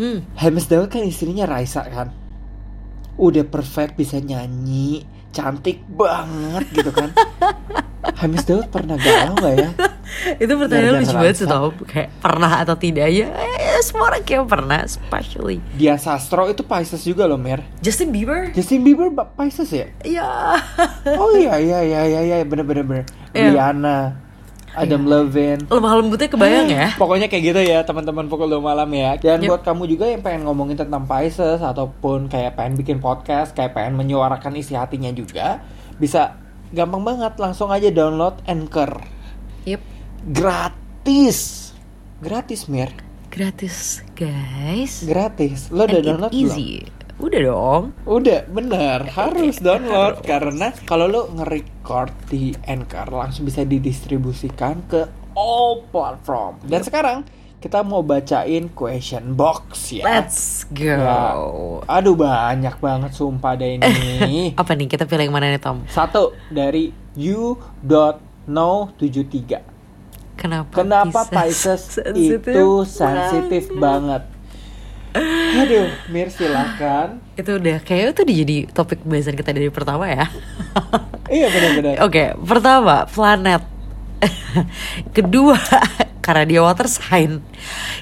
Hmm. 0.00 0.24
Hamis 0.40 0.66
Daud 0.70 0.88
kan 0.88 1.04
istrinya 1.04 1.44
Raisa 1.44 1.84
kan? 1.84 2.08
Udah 3.20 3.44
perfect 3.44 4.00
bisa 4.00 4.16
nyanyi 4.16 5.04
cantik 5.32 5.80
banget 5.88 6.64
gitu 6.70 6.92
kan. 6.92 7.10
Hamis 8.20 8.44
Daud 8.46 8.66
pernah 8.70 8.98
galau 8.98 9.34
gak 9.38 9.54
ya? 9.54 9.70
Itu 10.36 10.58
pertanyaan 10.58 11.02
lucu 11.02 11.14
banget 11.14 11.36
sih 11.42 11.48
tau 11.48 11.70
kayak 11.86 12.10
pernah 12.18 12.60
atau 12.62 12.74
tidak 12.76 13.08
ya? 13.08 13.30
Eh, 13.30 13.80
semua 13.80 14.12
orang 14.12 14.22
kayak 14.26 14.46
pernah 14.46 14.82
especially. 14.82 15.62
Dian 15.78 15.96
Sastro 15.96 16.50
itu 16.50 16.66
Pisces 16.66 17.02
juga 17.06 17.24
loh 17.24 17.38
Mer 17.38 17.62
Justin 17.80 18.10
Bieber? 18.10 18.50
Justin 18.52 18.82
Bieber 18.82 19.08
Pisces 19.38 19.70
ya? 19.70 19.86
Ya 20.02 20.58
oh 21.06 21.32
iya 21.34 21.58
iya 21.58 21.78
iya 21.82 22.00
iya 22.06 22.20
iya. 22.22 22.36
Bener 22.44 22.66
bener 22.66 22.84
bener. 22.84 23.06
Iya. 23.32 23.54
Rihanna 23.54 23.98
Adam 24.72 25.04
Levine 25.04 25.62
lemah 25.68 25.92
lembutnya 26.00 26.28
kebayang 26.32 26.68
ya 26.68 26.86
Pokoknya 27.02 27.28
kayak 27.28 27.44
gitu 27.52 27.60
ya 27.60 27.84
teman-teman 27.84 28.26
pukul 28.28 28.48
2 28.48 28.60
malam 28.62 28.88
ya. 28.92 29.16
Dan 29.20 29.44
Yep. 29.44 29.48
buat 29.48 29.62
kamu 29.64 29.82
juga 29.88 30.04
yang 30.08 30.22
pengen 30.24 30.48
ngomongin 30.48 30.76
tentang 30.80 31.04
Pisces 31.04 31.60
ataupun 31.60 32.32
kayak 32.32 32.56
pengen 32.56 32.74
bikin 32.78 32.98
podcast, 33.02 33.52
kayak 33.52 33.76
pengen 33.76 33.98
menyuarakan 33.98 34.56
isi 34.56 34.72
hatinya 34.72 35.12
juga, 35.12 35.60
bisa 36.00 36.36
gampang 36.72 37.04
banget 37.04 37.36
langsung 37.36 37.68
aja 37.68 37.92
download 37.92 38.40
Anchor. 38.48 39.02
Yep. 39.68 39.82
Gratis. 40.32 41.70
Gratis, 42.22 42.70
Mir. 42.70 42.92
Gratis 43.32 44.04
guys 44.12 45.08
Gratis. 45.08 45.72
Lo 45.72 45.88
udah 45.88 45.96
And 45.96 46.04
download 46.04 46.32
belum? 46.36 47.01
Udah 47.22 47.40
dong 47.46 47.94
Udah, 48.02 48.42
bener. 48.50 49.06
Harus 49.14 49.62
download 49.62 50.26
karena 50.26 50.74
kalau 50.82 51.06
lo 51.06 51.30
nge-record 51.30 52.10
di 52.26 52.50
Anchor 52.66 53.14
langsung 53.14 53.46
bisa 53.46 53.62
didistribusikan 53.62 54.82
ke 54.90 55.06
all 55.38 55.86
platform. 55.94 56.58
Dan 56.66 56.82
sekarang 56.82 57.22
kita 57.62 57.86
mau 57.86 58.02
bacain 58.02 58.74
question 58.74 59.38
box 59.38 59.94
ya. 59.94 60.02
Let's 60.02 60.66
go 60.66 60.82
Ya. 60.82 61.38
Aduh 61.86 62.18
banyak 62.18 62.82
banget 62.82 63.14
sumpah 63.14 63.54
deh 63.54 63.78
ini. 63.78 64.50
Apa 64.60 64.74
nih 64.74 64.90
kita 64.90 65.06
pilih 65.06 65.30
yang 65.30 65.34
mana 65.38 65.46
nih 65.46 65.62
Tom? 65.62 65.86
Satu 65.86 66.34
dari 66.50 66.90
you.no73. 67.14 69.70
Kenapa 70.34 70.74
Kenapa 70.74 71.22
Pisces 71.30 72.02
itu 72.02 72.82
sensitif 72.82 73.70
banget? 73.78 74.31
Aduh, 75.12 75.92
Mir 76.08 76.32
silakan. 76.32 77.20
Itu 77.36 77.60
udah 77.60 77.84
kayak 77.84 78.16
itu 78.16 78.22
jadi 78.44 78.56
topik 78.72 79.04
pembahasan 79.04 79.36
kita 79.36 79.52
dari 79.52 79.68
pertama 79.68 80.08
ya 80.08 80.26
Iya 81.28 81.46
benar-benar. 81.52 81.94
Oke, 82.04 82.32
pertama 82.40 83.04
planet. 83.08 83.62
Kedua 85.16 85.58
karena 86.24 86.44
dia 86.48 86.60
water 86.64 86.88
sign. 86.88 87.44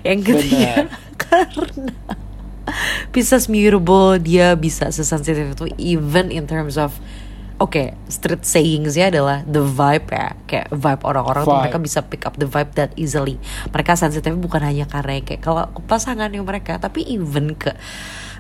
Yang 0.07 0.21
ketiga 0.35 0.87
karena 1.23 1.95
Pisces 3.11 3.51
mutable 3.51 4.23
dia 4.23 4.55
bisa 4.55 4.95
sesensitif 4.95 5.59
itu 5.59 5.67
even 5.75 6.31
in 6.31 6.47
terms 6.47 6.79
of 6.79 6.95
Oke, 7.61 7.93
street 8.09 8.41
sayings 8.41 8.97
ya 8.97 9.13
adalah 9.13 9.45
the 9.45 9.61
vibe 9.61 10.09
ya, 10.09 10.33
kayak 10.49 10.73
vibe 10.73 11.03
orang-orang 11.05 11.45
tuh 11.45 11.61
mereka 11.61 11.77
bisa 11.77 12.01
pick 12.01 12.25
up 12.25 12.41
the 12.41 12.49
vibe 12.49 12.73
that 12.73 12.89
easily. 12.97 13.37
Mereka 13.69 14.01
sensitif 14.01 14.33
bukan 14.33 14.65
hanya 14.65 14.89
karena 14.89 15.21
yang 15.21 15.29
kayak 15.29 15.45
kalau 15.45 15.69
ke 15.69 15.85
pasangannya 15.85 16.41
mereka, 16.41 16.81
tapi 16.81 17.05
even 17.05 17.53
ke 17.53 17.77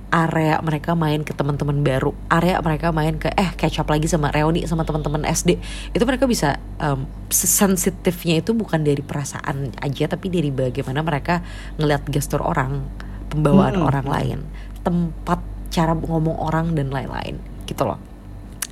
area 0.08 0.56
mereka 0.64 0.96
main 0.96 1.20
ke 1.20 1.36
teman-teman 1.36 1.84
baru, 1.84 2.16
area 2.32 2.64
mereka 2.64 2.96
main 2.96 3.20
ke 3.20 3.28
eh 3.36 3.52
catch 3.60 3.78
up 3.84 3.92
lagi 3.92 4.08
sama 4.08 4.32
reuni 4.32 4.64
sama 4.64 4.88
teman-teman 4.88 5.28
SD, 5.28 5.60
itu 5.92 6.04
mereka 6.08 6.24
bisa 6.24 6.56
um, 6.80 7.04
sensitifnya 7.28 8.40
itu 8.40 8.56
bukan 8.56 8.80
dari 8.82 9.04
perasaan 9.04 9.70
aja, 9.84 10.08
tapi 10.08 10.32
dari 10.32 10.48
bagaimana 10.48 11.04
mereka 11.04 11.44
ngeliat 11.76 12.08
gestur 12.08 12.40
orang, 12.40 12.88
pembawaan 13.28 13.78
Hmm. 13.78 13.86
orang 13.86 14.06
lain, 14.08 14.38
tempat 14.80 15.44
cara 15.68 15.92
ngomong 15.92 16.40
orang 16.40 16.72
dan 16.72 16.88
lain-lain, 16.88 17.36
gitu 17.68 17.84
loh. 17.84 18.09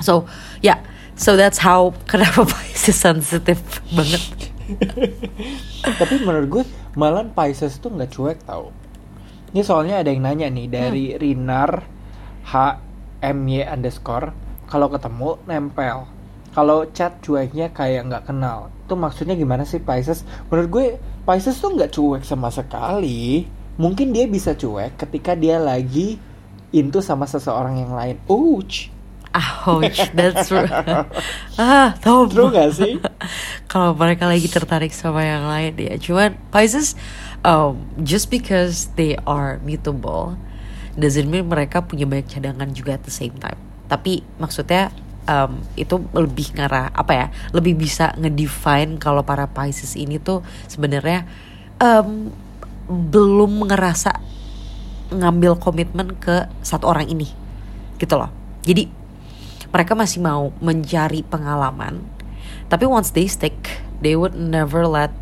So, 0.00 0.26
yeah. 0.62 0.82
So 1.18 1.34
that's 1.34 1.58
how 1.58 1.98
kenapa 2.10 2.46
Pisces 2.46 2.94
sensitif 2.94 3.58
banget. 3.90 4.22
Tapi 5.82 6.14
menurut 6.22 6.46
gue 6.46 6.64
malah 6.94 7.26
Pisces 7.26 7.82
tuh 7.82 7.90
nggak 7.90 8.10
cuek 8.14 8.38
tau. 8.46 8.70
Ini 9.50 9.66
soalnya 9.66 10.04
ada 10.04 10.14
yang 10.14 10.22
nanya 10.22 10.46
nih 10.46 10.66
dari 10.70 11.04
Rinar 11.18 11.82
H 12.46 12.54
M 13.18 13.38
Y 13.50 13.66
underscore. 13.66 14.30
Kalau 14.70 14.86
ketemu 14.92 15.42
nempel. 15.48 16.06
Kalau 16.54 16.86
chat 16.90 17.18
cueknya 17.18 17.74
kayak 17.74 18.06
nggak 18.06 18.24
kenal. 18.30 18.70
Itu 18.86 18.94
maksudnya 18.94 19.34
gimana 19.34 19.66
sih 19.66 19.82
Pisces? 19.82 20.22
Menurut 20.52 20.68
gue 20.70 20.86
Pisces 21.26 21.58
tuh 21.58 21.74
nggak 21.74 21.90
cuek 21.98 22.22
sama 22.22 22.52
sekali. 22.54 23.42
Mungkin 23.78 24.14
dia 24.14 24.30
bisa 24.30 24.54
cuek 24.54 24.94
ketika 25.00 25.34
dia 25.34 25.58
lagi 25.58 26.18
into 26.70 27.02
sama 27.02 27.26
seseorang 27.26 27.82
yang 27.82 27.92
lain. 27.96 28.16
Ouch. 28.28 28.97
Ouch, 29.36 29.98
that's 30.16 30.48
true. 30.48 30.64
ah, 31.60 31.92
Tom. 32.00 32.32
True 32.32 32.48
gak 32.48 32.72
sih? 32.72 32.96
Kalau 33.70 33.92
mereka 33.92 34.24
lagi 34.24 34.48
tertarik 34.48 34.90
sama 34.90 35.20
yang 35.20 35.44
lain 35.44 35.76
ya. 35.76 35.94
Cuman 36.00 36.40
Pisces, 36.48 36.96
um, 37.44 37.84
just 38.00 38.32
because 38.32 38.88
they 38.96 39.20
are 39.28 39.60
mutable, 39.60 40.40
doesn't 40.96 41.28
mean 41.28 41.44
mereka 41.44 41.84
punya 41.84 42.08
banyak 42.08 42.26
cadangan 42.26 42.72
juga 42.72 42.96
at 42.96 43.04
the 43.04 43.12
same 43.12 43.36
time. 43.36 43.60
Tapi 43.86 44.24
maksudnya 44.40 44.88
um, 45.28 45.60
itu 45.76 46.00
lebih 46.16 46.56
ngarah 46.56 46.88
apa 46.96 47.12
ya? 47.12 47.26
Lebih 47.52 47.76
bisa 47.76 48.16
ngedefine 48.16 48.96
kalau 48.96 49.20
para 49.22 49.44
Pisces 49.44 49.92
ini 49.94 50.16
tuh 50.16 50.40
sebenarnya 50.72 51.28
um, 51.78 52.32
belum 52.88 53.68
ngerasa 53.68 54.24
ngambil 55.12 55.60
komitmen 55.60 56.16
ke 56.16 56.48
satu 56.64 56.88
orang 56.88 57.08
ini, 57.08 57.28
gitu 58.00 58.16
loh. 58.16 58.28
Jadi 58.64 58.97
mereka 59.72 59.92
masih 59.92 60.24
mau 60.24 60.50
mencari 60.62 61.24
pengalaman. 61.24 62.04
Tapi 62.68 62.84
once 62.84 63.12
they 63.12 63.28
stick 63.28 63.84
they 64.00 64.14
would 64.14 64.36
never 64.36 64.86
let 64.86 65.12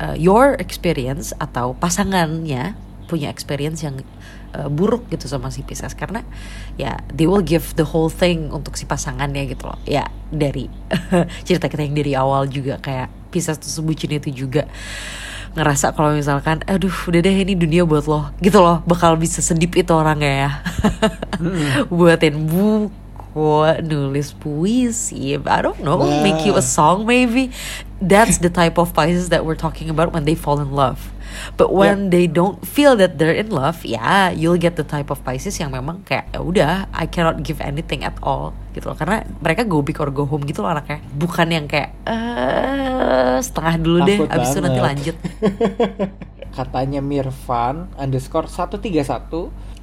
uh, 0.00 0.16
your 0.16 0.56
experience 0.58 1.36
atau 1.36 1.76
pasangannya 1.76 2.74
punya 3.06 3.26
experience 3.26 3.82
yang 3.82 4.00
uh, 4.54 4.70
buruk 4.70 5.06
gitu 5.10 5.26
sama 5.26 5.52
si 5.52 5.62
Pisces. 5.62 5.94
Karena 5.94 6.24
ya 6.80 6.98
they 7.12 7.26
will 7.26 7.44
give 7.44 7.74
the 7.76 7.86
whole 7.86 8.10
thing 8.10 8.50
untuk 8.50 8.74
si 8.74 8.86
pasangannya 8.88 9.50
gitu 9.50 9.70
loh. 9.70 9.78
Ya 9.84 10.08
dari 10.30 10.70
cerita 11.46 11.66
kita 11.68 11.82
yang 11.84 11.94
dari 11.94 12.12
awal 12.14 12.48
juga 12.50 12.78
kayak 12.78 13.10
Pisces 13.30 13.58
tuh 13.60 13.70
sebutin 13.70 14.18
itu 14.18 14.46
juga. 14.46 14.66
Ngerasa 15.50 15.98
kalau 15.98 16.14
misalkan 16.14 16.62
aduh 16.70 16.94
udah 17.10 17.26
deh 17.26 17.34
ini 17.42 17.58
dunia 17.58 17.82
buat 17.82 18.06
lo 18.06 18.30
gitu 18.38 18.62
loh. 18.62 18.86
Bakal 18.86 19.18
bisa 19.18 19.42
sedip 19.42 19.74
itu 19.74 19.90
orangnya 19.90 20.32
ya. 20.46 20.50
Buatin 21.90 22.46
buku 22.46 23.09
nulis 23.80 24.34
puisi 24.34 25.38
I 25.38 25.58
don't 25.62 25.78
know 25.80 25.98
Wow. 26.00 26.22
make 26.26 26.42
you 26.42 26.58
a 26.58 26.64
song 26.64 27.06
maybe 27.06 27.50
that's 28.02 28.40
the 28.40 28.50
type 28.50 28.76
of 28.80 28.90
Pisces 28.90 29.28
that 29.30 29.46
we're 29.46 29.58
talking 29.58 29.86
about 29.90 30.10
when 30.10 30.24
they 30.24 30.34
fall 30.34 30.58
in 30.58 30.72
love 30.72 31.12
But 31.54 31.70
when 31.70 32.10
they 32.10 32.26
don't 32.26 32.58
feel 32.66 32.98
that 32.98 33.22
they're 33.22 33.30
in 33.30 33.54
love, 33.54 33.86
ya 33.86 34.02
yeah, 34.02 34.24
you'll 34.34 34.58
get 34.58 34.74
the 34.74 34.82
type 34.82 35.14
of 35.14 35.22
Pisces 35.22 35.54
yang 35.62 35.70
memang 35.70 36.02
kayak 36.02 36.26
ya 36.34 36.42
udah 36.42 36.72
I 36.90 37.06
cannot 37.06 37.46
give 37.46 37.62
anything 37.62 38.02
at 38.02 38.18
all 38.18 38.50
gitu 38.74 38.90
loh. 38.90 38.98
Karena 38.98 39.22
mereka 39.38 39.62
go 39.62 39.78
big 39.78 39.94
or 40.02 40.10
go 40.10 40.26
home 40.26 40.42
gitu 40.42 40.66
loh 40.66 40.74
anaknya. 40.74 40.98
Bukan 41.14 41.54
yang 41.54 41.70
kayak 41.70 41.94
eh 42.02 43.38
setengah 43.40 43.74
dulu 43.78 43.98
deh, 44.02 44.18
Takut 44.26 44.34
abis 44.34 44.48
itu 44.50 44.58
nanti 44.58 44.80
banget. 44.82 44.88
lanjut. 44.90 45.16
Katanya 46.58 47.00
Mirvan 47.00 47.86
underscore 47.94 48.50
131 48.50 48.90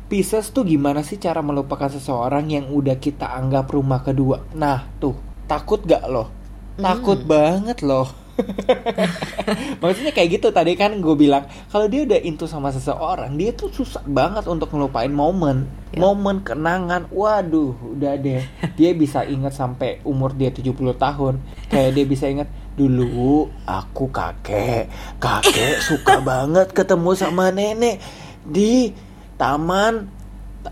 Pisces 0.08 0.56
tuh 0.56 0.64
gimana 0.64 1.04
sih 1.04 1.20
cara 1.20 1.44
melupakan 1.44 1.92
seseorang 1.92 2.48
yang 2.48 2.72
udah 2.72 2.96
kita 2.96 3.28
anggap 3.28 3.68
rumah 3.68 4.00
kedua? 4.00 4.40
Nah 4.56 4.88
tuh, 4.98 5.20
takut 5.46 5.84
gak 5.84 6.08
loh? 6.08 6.32
Takut 6.76 7.20
Hmm. 7.20 7.28
banget 7.28 7.84
loh. 7.84 8.08
Maksudnya 9.82 10.14
kayak 10.14 10.38
gitu 10.38 10.48
tadi 10.50 10.78
kan 10.78 10.94
gue 10.94 11.16
bilang 11.18 11.44
kalau 11.68 11.90
dia 11.90 12.06
udah 12.06 12.22
into 12.22 12.46
sama 12.46 12.70
seseorang 12.70 13.34
dia 13.34 13.50
tuh 13.50 13.74
susah 13.74 14.06
banget 14.06 14.46
untuk 14.46 14.70
ngelupain 14.70 15.10
momen 15.10 15.66
Ya. 15.88 16.04
momen 16.04 16.44
kenangan 16.44 17.08
waduh 17.10 17.72
udah 17.82 18.14
deh 18.14 18.44
dia 18.76 18.92
bisa 18.92 19.24
ingat 19.24 19.56
sampai 19.56 20.04
umur 20.04 20.36
dia 20.36 20.52
70 20.52 20.70
tahun 20.94 21.40
kayak 21.72 21.92
dia 21.96 22.06
bisa 22.06 22.28
ingat 22.28 22.46
dulu 22.76 23.48
aku 23.64 24.12
kakek 24.12 24.92
kakek 25.18 25.80
suka 25.80 26.20
banget 26.20 26.76
ketemu 26.76 27.16
sama 27.16 27.50
nenek 27.50 28.04
di 28.44 28.92
taman 29.38 30.10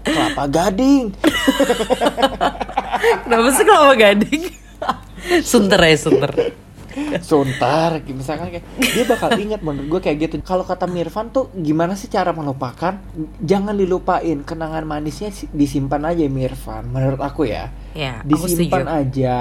kelapa 0.01 0.45
gading 0.45 1.13
Kenapa 3.24 3.48
sih 3.51 3.63
kelapa 3.63 3.93
gading? 3.95 4.41
sunter 5.41 5.79
ya 5.79 5.95
sunter. 5.95 6.31
Suntar, 7.19 8.00
misalkan 8.07 8.50
kayak 8.50 8.63
dia 8.79 9.03
bakal 9.03 9.27
ingat 9.36 9.60
menurut 9.60 9.86
gue 9.89 10.01
kayak 10.01 10.17
gitu. 10.22 10.34
Kalau 10.39 10.63
kata 10.63 10.86
Mirvan 10.86 11.27
tuh 11.27 11.51
gimana 11.53 11.93
sih 11.93 12.07
cara 12.07 12.31
melupakan? 12.31 12.95
Jangan 13.38 13.75
dilupain, 13.75 14.41
kenangan 14.41 14.81
manisnya 14.81 15.29
si- 15.29 15.50
disimpan 15.50 16.01
aja 16.07 16.24
Mirvan. 16.25 16.88
Menurut 16.88 17.19
aku 17.19 17.45
ya, 17.45 17.67
Ya, 17.91 18.22
aku 18.22 18.48
disimpan 18.48 18.86
setuju. 18.86 18.95
aja. 18.95 19.39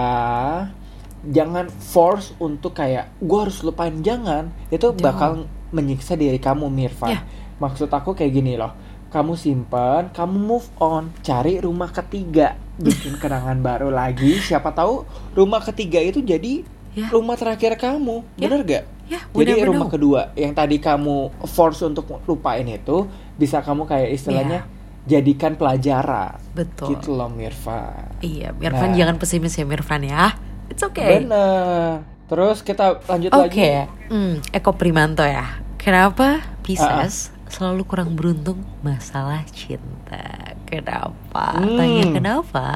Jangan 1.24 1.64
force 1.70 2.34
untuk 2.36 2.74
kayak 2.74 3.08
gue 3.16 3.38
harus 3.38 3.56
lupain 3.62 3.94
jangan. 3.98 4.50
Itu 4.68 4.90
Jangan. 4.90 5.00
bakal 5.00 5.30
menyiksa 5.70 6.14
diri 6.14 6.36
kamu 6.36 6.66
Mirvan. 6.66 7.12
Ya. 7.12 7.20
Maksud 7.56 7.86
aku 7.86 8.12
kayak 8.12 8.32
gini 8.34 8.54
loh. 8.54 8.70
Kamu 9.14 9.38
simpan, 9.38 10.10
kamu 10.10 10.34
move 10.36 10.66
on, 10.76 11.14
cari 11.22 11.62
rumah 11.62 11.86
ketiga, 11.88 12.58
bikin 12.76 13.14
kenangan 13.14 13.62
baru 13.62 13.86
lagi. 13.86 14.42
Siapa 14.42 14.74
tahu 14.74 15.06
rumah 15.32 15.62
ketiga 15.62 16.02
itu 16.02 16.18
jadi 16.18 16.66
Ya. 16.92 17.06
rumah 17.10 17.34
terakhir 17.34 17.74
kamu, 17.74 18.26
Ya. 18.34 18.46
bener 18.46 18.60
gak? 18.62 18.84
Ya, 19.04 19.20
we 19.30 19.42
Jadi 19.42 19.60
never 19.60 19.70
rumah 19.70 19.86
kedua 19.86 20.20
yang 20.32 20.50
tadi 20.50 20.78
kamu 20.78 21.30
force 21.44 21.82
untuk 21.82 22.06
lupain 22.24 22.64
itu 22.64 23.06
bisa 23.34 23.60
kamu 23.60 23.84
kayak 23.84 24.10
istilahnya 24.14 24.66
jadikan 25.04 25.54
pelajaran. 25.54 26.34
Betul. 26.50 26.96
Gitu 26.96 27.12
loh 27.12 27.28
Mirvan. 27.28 28.18
Iya, 28.18 28.50
Mirvan 28.52 28.90
Nah. 28.90 28.96
jangan 28.96 29.16
pesimis 29.18 29.54
ya 29.54 29.62
Mirvan 29.62 30.02
ya. 30.02 30.34
It's 30.66 30.80
okay. 30.80 31.20
Bener. 31.20 32.02
Terus 32.24 32.62
kita 32.62 32.98
lanjut 33.04 33.30
Oke, 33.30 33.44
lagi. 33.44 33.86
hmm, 34.08 34.34
Eko 34.50 34.74
Primanto 34.74 35.22
ya. 35.22 35.60
Kenapa 35.76 36.40
Pisces 36.64 37.28
Ah, 37.28 37.33
selalu 37.54 37.86
kurang 37.86 38.18
beruntung 38.18 38.66
masalah 38.82 39.46
cinta? 39.54 40.58
Kenapa? 40.66 41.54
Hmm. 41.54 41.78
Tanya 41.78 42.04
kenapa? 42.10 42.66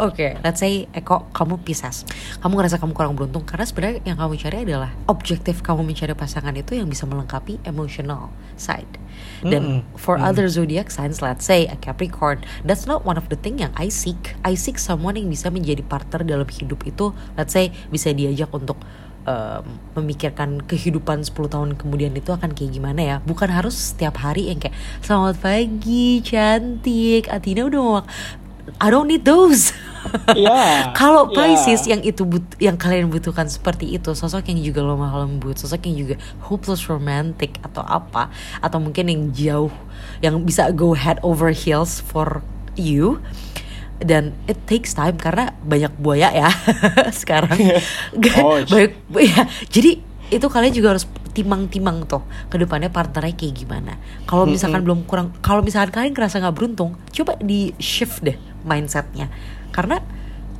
Oke, 0.00 0.40
let's 0.40 0.64
say 0.64 0.88
Eko 0.96 1.28
kamu 1.36 1.60
Pisces. 1.60 2.08
Kamu 2.40 2.56
ngerasa 2.56 2.80
kamu 2.80 2.96
kurang 2.96 3.12
beruntung 3.12 3.44
karena 3.44 3.68
sebenarnya 3.68 4.00
yang 4.08 4.16
kamu 4.16 4.40
cari 4.40 4.56
adalah 4.64 4.90
objektif 5.04 5.60
kamu 5.60 5.84
mencari 5.84 6.16
pasangan 6.16 6.56
itu 6.56 6.80
yang 6.80 6.88
bisa 6.88 7.04
melengkapi 7.04 7.60
emotional 7.68 8.32
side. 8.56 8.88
Dan 9.44 9.84
Mm-mm. 9.84 10.00
for 10.00 10.16
Mm. 10.16 10.32
other 10.32 10.48
zodiac 10.48 10.88
signs, 10.88 11.20
let's 11.20 11.44
say 11.44 11.68
a 11.68 11.76
Capricorn, 11.76 12.40
that's 12.64 12.88
not 12.88 13.04
one 13.04 13.20
of 13.20 13.28
the 13.28 13.36
thing 13.36 13.60
yang 13.60 13.70
I 13.76 13.92
seek. 13.92 14.34
I 14.42 14.56
seek 14.56 14.80
someone 14.80 15.20
yang 15.20 15.28
bisa 15.28 15.52
menjadi 15.52 15.84
partner 15.84 16.24
dalam 16.24 16.48
hidup 16.48 16.82
itu, 16.88 17.12
let's 17.36 17.52
say 17.52 17.68
bisa 17.92 18.10
diajak 18.16 18.48
untuk 18.50 18.80
um, 19.24 19.64
memikirkan 20.00 20.62
kehidupan 20.64 21.24
10 21.24 21.34
tahun 21.52 21.70
kemudian 21.76 22.12
itu 22.16 22.30
akan 22.32 22.52
kayak 22.52 22.72
gimana 22.72 23.00
ya. 23.00 23.16
Bukan 23.24 23.48
harus 23.50 23.74
setiap 23.74 24.20
hari 24.20 24.48
yang 24.52 24.60
kayak 24.60 24.76
selamat 25.04 25.36
pagi, 25.40 26.20
cantik, 26.24 27.28
Atina 27.28 27.66
udah 27.68 27.80
mau 27.80 27.92
mak-" 28.00 28.10
I 28.80 28.88
don't 28.88 29.08
need 29.08 29.24
those. 29.28 29.72
Iya. 30.36 30.92
Kalau 30.92 31.32
iya. 31.32 31.56
Pisces 31.56 31.88
yang 31.88 32.04
itu 32.04 32.28
but- 32.28 32.60
yang 32.60 32.76
kalian 32.76 33.08
butuhkan 33.08 33.48
seperti 33.48 33.96
itu, 33.96 34.12
sosok 34.12 34.44
yang 34.52 34.60
juga 34.60 34.84
lemah 34.84 35.24
lembut, 35.24 35.56
sosok 35.56 35.88
yang 35.88 35.96
juga 35.96 36.14
hopeless 36.44 36.92
romantic 36.92 37.56
atau 37.64 37.80
apa, 37.80 38.28
atau 38.60 38.76
mungkin 38.84 39.08
yang 39.08 39.22
jauh 39.32 39.72
yang 40.20 40.36
bisa 40.44 40.68
go 40.76 40.92
head 40.92 41.16
over 41.24 41.56
heels 41.56 42.04
for 42.04 42.44
you. 42.76 43.16
Dan 44.04 44.36
it 44.44 44.60
takes 44.68 44.92
time 44.92 45.16
karena 45.16 45.56
banyak 45.64 45.96
buaya 45.96 46.28
ya 46.28 46.50
sekarang. 47.24 47.56
Ouch. 48.44 48.68
banyak 48.68 48.92
ya. 49.24 49.48
Jadi 49.72 50.04
itu 50.28 50.46
kalian 50.48 50.72
juga 50.72 50.96
harus 50.96 51.08
timang-timang 51.34 52.06
tuh 52.06 52.22
ke 52.48 52.56
depannya 52.56 52.88
partnernya 52.88 53.34
kayak 53.34 53.54
gimana. 53.54 53.98
Kalau 54.24 54.46
misalkan 54.46 54.86
belum 54.86 55.04
kurang, 55.04 55.34
kalau 55.42 55.60
misalkan 55.60 55.92
kalian 55.92 56.12
ngerasa 56.14 56.40
nggak 56.40 56.56
beruntung, 56.56 56.96
coba 57.10 57.36
di 57.42 57.74
shift 57.82 58.22
deh 58.22 58.38
mindsetnya. 58.64 59.28
Karena 59.74 60.00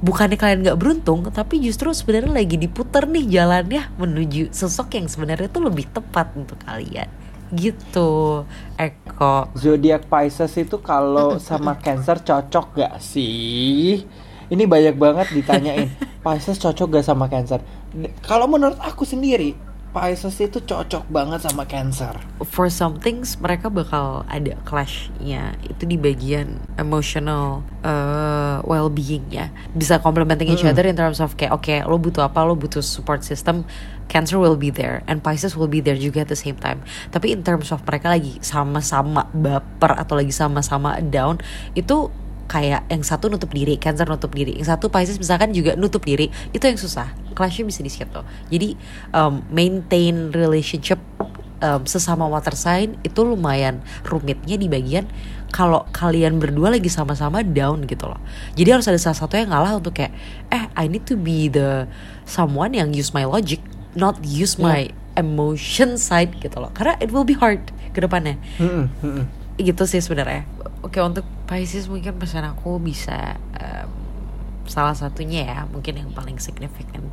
bukannya 0.04 0.37
kalian 0.37 0.61
nggak 0.66 0.78
beruntung, 0.78 1.24
tapi 1.33 1.62
justru 1.64 1.94
sebenarnya 1.94 2.35
lagi 2.35 2.61
diputar 2.61 3.09
nih 3.09 3.24
jalannya 3.24 3.88
menuju 3.96 4.52
sosok 4.52 5.00
yang 5.00 5.07
sebenarnya 5.09 5.48
tuh 5.48 5.64
lebih 5.64 5.88
tepat 5.94 6.35
untuk 6.37 6.61
kalian. 6.61 7.09
Gitu, 7.55 8.43
Eko. 8.75 9.49
Zodiak 9.55 10.11
Pisces 10.11 10.51
itu 10.59 10.83
kalau 10.83 11.38
sama 11.38 11.79
Cancer 11.79 12.19
cocok 12.19 12.67
gak 12.83 12.95
sih? 12.99 14.03
Ini 14.51 14.64
banyak 14.67 14.99
banget 14.99 15.31
ditanyain. 15.31 15.88
Pisces 16.27 16.59
cocok 16.59 16.99
gak 16.99 17.07
sama 17.07 17.31
Cancer? 17.31 17.62
Kalau 18.27 18.51
menurut 18.51 18.77
aku 18.83 19.07
sendiri, 19.07 19.55
Pisces 19.94 20.35
itu 20.42 20.59
cocok 20.59 21.07
banget 21.07 21.46
sama 21.46 21.62
Cancer. 21.70 22.18
for 22.42 22.66
some 22.66 22.98
things 22.98 23.38
mereka 23.38 23.70
bakal 23.70 24.26
ada 24.26 24.59
clashnya. 24.66 25.54
Itu 25.62 25.87
di 25.87 25.94
bagian 25.94 26.59
emotional 26.74 27.62
uh, 27.87 28.59
well-being 28.66 29.22
ya 29.30 29.54
bisa 29.72 30.02
complementing 30.02 30.50
each 30.50 30.66
other 30.66 30.83
in 30.83 30.98
terms 30.98 31.22
of 31.22 31.38
kayak 31.38 31.54
oke 31.54 31.70
lo 31.87 31.96
butuh 31.96 32.26
apa 32.26 32.42
lo 32.42 32.59
butuh 32.59 32.83
support 32.83 33.22
system 33.22 33.62
Cancer 34.11 34.37
will 34.37 34.59
be 34.59 34.68
there 34.68 35.00
and 35.09 35.24
Pisces 35.24 35.57
will 35.57 35.70
be 35.70 35.80
there 35.80 35.96
juga 35.96 36.26
at 36.26 36.30
the 36.30 36.37
same 36.37 36.59
time. 36.59 36.85
Tapi 37.14 37.33
in 37.33 37.40
terms 37.46 37.72
of 37.72 37.80
mereka 37.87 38.12
lagi 38.12 38.37
sama-sama 38.44 39.30
baper 39.33 39.94
atau 39.96 40.18
lagi 40.18 40.35
sama-sama 40.35 41.00
down 41.00 41.40
itu 41.72 42.12
kayak 42.46 42.87
yang 42.92 43.02
satu 43.02 43.33
nutup 43.33 43.50
diri, 43.50 43.80
Cancer 43.80 44.04
nutup 44.04 44.33
diri, 44.33 44.57
yang 44.57 44.68
satu 44.68 44.92
Pisces 44.92 45.16
misalkan 45.16 45.50
juga 45.57 45.74
nutup 45.74 46.04
diri, 46.04 46.28
itu 46.52 46.64
yang 46.64 46.78
susah. 46.78 47.11
Clashnya 47.35 47.66
bisa 47.66 47.80
di 47.83 47.90
situ. 47.90 48.20
Jadi 48.52 48.78
um, 49.11 49.42
maintain 49.50 50.30
relationship 50.30 51.00
um, 51.64 51.83
sesama 51.88 52.28
water 52.28 52.52
sign 52.52 53.00
itu 53.00 53.24
lumayan 53.24 53.80
rumitnya 54.04 54.61
di 54.61 54.68
bagian 54.68 55.09
kalau 55.54 55.87
kalian 55.94 56.42
berdua 56.42 56.74
lagi 56.74 56.90
sama-sama 56.90 57.46
down 57.46 57.87
gitu 57.87 58.11
loh. 58.11 58.18
Jadi 58.59 58.68
harus 58.74 58.87
ada 58.90 58.98
salah 58.98 59.18
satu 59.18 59.38
yang 59.38 59.54
ngalah 59.54 59.78
untuk 59.78 59.94
kayak 59.94 60.11
eh 60.50 60.66
I 60.74 60.90
need 60.90 61.07
to 61.07 61.14
be 61.14 61.46
the 61.46 61.87
someone 62.26 62.74
yang 62.74 62.90
use 62.90 63.14
my 63.14 63.22
logic, 63.22 63.62
not 63.94 64.18
use 64.26 64.59
my 64.59 64.90
emotion 65.14 65.94
side 65.94 66.35
gitu 66.42 66.59
loh. 66.59 66.74
Karena 66.74 66.98
it 66.98 67.14
will 67.14 67.22
be 67.22 67.38
hard 67.38 67.62
ke 67.94 68.02
depannya 68.02 68.35
Mm-mm, 68.59 68.90
mm-mm. 68.98 69.24
gitu 69.62 69.87
sih 69.87 70.02
sebenarnya. 70.02 70.42
Oke 70.85 71.01
untuk 71.01 71.25
Pisces 71.49 71.88
mungkin 71.88 72.20
pesan 72.20 72.44
aku 72.44 72.77
bisa 72.77 73.40
em, 73.57 73.88
salah 74.68 74.92
satunya 74.92 75.49
ya 75.49 75.61
mungkin 75.64 75.97
yang 75.97 76.12
paling 76.12 76.37
significant 76.37 77.09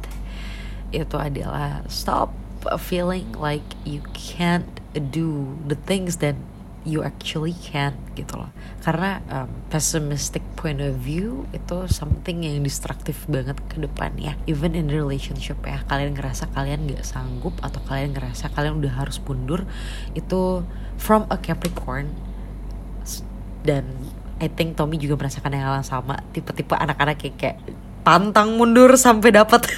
itu 0.92 1.16
adalah 1.16 1.88
stop 1.88 2.36
feeling 2.76 3.32
like 3.40 3.64
you 3.88 4.04
can't 4.12 4.84
do 4.92 5.56
the 5.64 5.80
things 5.88 6.20
that 6.20 6.36
you 6.84 7.06
actually 7.06 7.54
can 7.54 7.94
gitu 8.20 8.44
loh. 8.44 8.52
Karena 8.84 9.24
em, 9.32 9.48
pessimistic 9.72 10.44
point 10.60 10.84
of 10.84 11.00
view 11.00 11.48
itu 11.56 11.88
something 11.88 12.44
yang 12.44 12.60
destruktif 12.68 13.24
banget 13.32 13.56
ke 13.72 13.80
depan 13.80 14.20
ya. 14.20 14.36
Even 14.52 14.76
in 14.76 14.92
relationship 14.92 15.64
ya 15.64 15.80
kalian 15.88 16.12
ngerasa 16.20 16.52
kalian 16.52 16.92
nggak 16.92 17.08
sanggup 17.08 17.56
atau 17.64 17.80
kalian 17.88 18.12
ngerasa 18.12 18.52
kalian 18.52 18.84
udah 18.84 19.00
harus 19.00 19.16
mundur 19.24 19.64
itu 20.12 20.68
from 21.00 21.24
a 21.32 21.40
Capricorn 21.40 22.12
dan 23.62 23.88
I 24.42 24.50
think 24.50 24.74
Tommy 24.74 24.98
juga 24.98 25.22
merasakan 25.22 25.54
yang 25.54 25.70
hal 25.70 25.76
yang 25.82 25.88
sama. 25.88 26.18
Tipe-tipe 26.34 26.74
anak-anak 26.74 27.22
kayak, 27.22 27.36
kayak 27.38 27.58
pantang 28.02 28.58
mundur 28.58 28.90
sampai 28.98 29.30
dapat. 29.30 29.70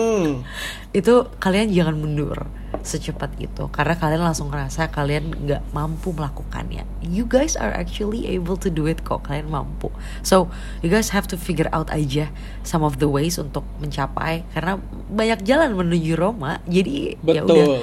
Itu 0.98 1.26
kalian 1.42 1.74
jangan 1.74 1.98
mundur 1.98 2.46
secepat 2.80 3.36
itu. 3.38 3.68
Karena 3.70 3.98
kalian 3.98 4.22
langsung 4.24 4.48
ngerasa 4.48 4.88
kalian 4.94 5.34
nggak 5.46 5.62
mampu 5.74 6.14
melakukannya. 6.14 6.86
You 7.04 7.26
guys 7.26 7.58
are 7.58 7.74
actually 7.74 8.30
able 8.30 8.56
to 8.62 8.70
do 8.72 8.86
it 8.86 9.02
kok. 9.02 9.26
Kalian 9.26 9.50
mampu. 9.50 9.90
So 10.22 10.48
you 10.80 10.88
guys 10.88 11.12
have 11.12 11.26
to 11.30 11.36
figure 11.36 11.68
out 11.74 11.90
aja 11.92 12.30
some 12.62 12.86
of 12.86 13.02
the 13.02 13.10
ways 13.10 13.36
untuk 13.36 13.66
mencapai. 13.82 14.46
Karena 14.54 14.78
banyak 15.10 15.44
jalan 15.44 15.76
menuju 15.76 16.14
Roma. 16.16 16.62
Jadi 16.64 17.18
ya 17.26 17.42
udah. 17.44 17.66
Betul. 17.66 17.82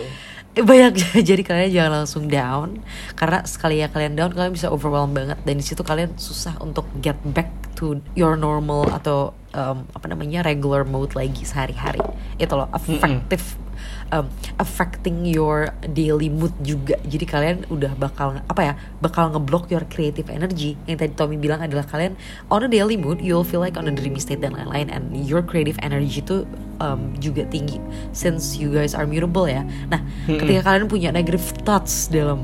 Banyak. 0.64 0.94
Jadi 1.30 1.42
kalian 1.44 1.70
jangan 1.74 1.92
langsung 2.04 2.26
down. 2.32 2.82
Karena 3.14 3.44
sekali 3.44 3.84
ya 3.84 3.92
kalian 3.92 4.18
down 4.18 4.32
kalian 4.34 4.54
bisa 4.56 4.72
overwhelm 4.72 5.14
banget. 5.14 5.38
Dan 5.44 5.60
di 5.60 5.66
situ 5.66 5.84
kalian 5.84 6.16
susah 6.16 6.58
untuk 6.64 6.88
get 7.04 7.18
back 7.36 7.52
to 7.78 8.02
your 8.18 8.34
normal 8.34 8.90
atau 8.90 9.36
um, 9.54 9.86
apa 9.94 10.06
namanya 10.10 10.42
regular 10.42 10.88
mode 10.88 11.14
lagi 11.14 11.46
sehari-hari. 11.46 12.02
Itu 12.42 12.58
loh 12.58 12.70
effective 12.74 13.67
um, 14.12 14.28
affecting 14.58 15.28
your 15.28 15.72
daily 15.94 16.28
mood 16.32 16.54
juga. 16.64 16.96
Jadi 17.08 17.26
kalian 17.28 17.58
udah 17.68 17.94
bakal 17.96 18.40
apa 18.48 18.62
ya 18.62 18.74
bakal 19.00 19.32
ngeblok 19.34 19.70
your 19.72 19.84
creative 19.88 20.28
energy. 20.32 20.76
Yang 20.90 21.08
tadi 21.08 21.12
Tommy 21.16 21.38
bilang 21.40 21.64
adalah 21.64 21.86
kalian 21.88 22.16
on 22.52 22.64
a 22.66 22.70
daily 22.70 22.96
mood 22.96 23.20
you'll 23.24 23.48
feel 23.48 23.62
like 23.62 23.76
on 23.76 23.88
a 23.90 23.94
dreamy 23.94 24.20
state 24.22 24.42
dan 24.44 24.56
lain-lain. 24.56 24.92
And 24.92 25.14
your 25.28 25.44
creative 25.44 25.80
energy 25.84 26.20
itu 26.24 26.48
um, 26.80 27.14
juga 27.18 27.46
tinggi 27.48 27.82
since 28.14 28.56
you 28.58 28.74
guys 28.74 28.94
are 28.98 29.06
mutable 29.06 29.46
ya. 29.46 29.66
Nah 29.92 30.02
ketika 30.28 30.74
kalian 30.74 30.86
punya 30.88 31.10
negative 31.12 31.44
thoughts 31.64 32.10
dalam 32.10 32.44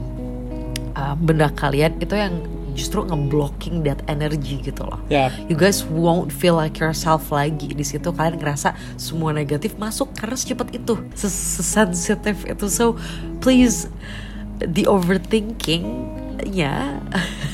uh, 0.96 1.16
benda 1.18 1.50
kalian 1.54 1.98
itu 2.00 2.16
yang 2.16 2.42
justru 2.74 3.02
ngeblocking 3.02 3.82
that 3.82 4.02
energy 4.06 4.60
gitu 4.60 4.84
loh. 4.84 4.98
Yap. 5.08 5.30
You 5.46 5.56
guys 5.56 5.82
won't 5.82 6.30
feel 6.30 6.54
like 6.54 6.78
yourself 6.78 7.30
lagi 7.30 7.72
di 7.72 7.82
situ 7.82 8.10
kalian 8.10 8.38
ngerasa 8.38 8.74
semua 8.98 9.32
negatif 9.32 9.78
masuk 9.78 10.12
karena 10.14 10.34
secepat 10.34 10.74
itu, 10.74 10.98
sensitif 11.16 12.44
itu. 12.44 12.66
So 12.68 12.98
please 13.40 13.88
the 14.60 14.86
overthinking 14.86 15.86
nya 16.44 17.00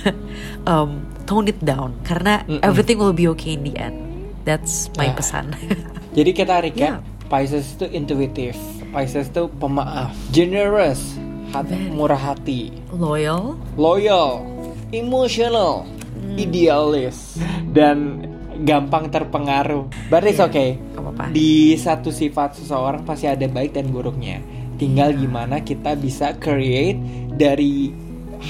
um, 0.66 1.06
tone 1.26 1.48
it 1.48 1.60
down 1.62 1.94
karena 2.02 2.42
Mm-mm. 2.44 2.64
everything 2.64 2.98
will 2.98 3.14
be 3.14 3.28
okay 3.30 3.54
in 3.54 3.64
the 3.64 3.76
end. 3.78 3.96
That's 4.44 4.90
my 4.98 5.12
Ya. 5.12 5.14
pesan. 5.14 5.54
Jadi 6.18 6.32
kita 6.34 6.58
recap, 6.60 7.04
Yeah. 7.06 7.28
Pisces 7.30 7.78
itu 7.78 7.86
intuitif, 7.86 8.58
Pisces 8.90 9.30
itu 9.30 9.46
pemaaf, 9.62 10.10
generous, 10.34 11.14
hati, 11.54 11.78
murah 11.94 12.18
hati, 12.18 12.74
Loyal, 12.90 13.54
loyal, 13.78 14.42
emotional, 14.92 15.86
Hmm. 16.16 16.36
idealis, 16.36 17.38
dan 17.70 18.26
gampang 18.60 19.08
terpengaruh. 19.08 19.88
But 20.08 20.26
it's 20.26 20.38
Yeah. 20.38 20.50
okay. 20.50 20.70
apa-apa. 20.92 21.32
Di 21.32 21.74
satu 21.74 22.12
sifat 22.12 22.60
seseorang 22.60 23.04
pasti 23.04 23.26
ada 23.26 23.48
baik 23.48 23.72
dan 23.72 23.88
buruknya. 23.88 24.44
Tinggal 24.76 25.12
Iya. 25.12 25.20
gimana 25.20 25.56
kita 25.60 25.96
bisa 25.96 26.36
create 26.36 27.00
dari 27.32 27.92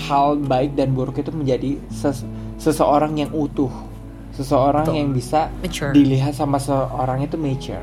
hal 0.06 0.38
baik 0.38 0.73
dan 0.73 0.93
buruk 0.93 1.17
itu 1.17 1.30
menjadi 1.30 1.78
ses- 1.89 2.25
seseorang 2.58 3.17
yang 3.17 3.32
utuh. 3.32 3.69
Seseorang 4.34 4.86
Betul. 4.86 4.97
yang 4.97 5.10
bisa 5.12 5.49
Mature. 5.60 5.91
dilihat 5.91 6.34
sama 6.34 6.58
seorang 6.58 7.21
itu 7.21 7.36
mature. 7.36 7.82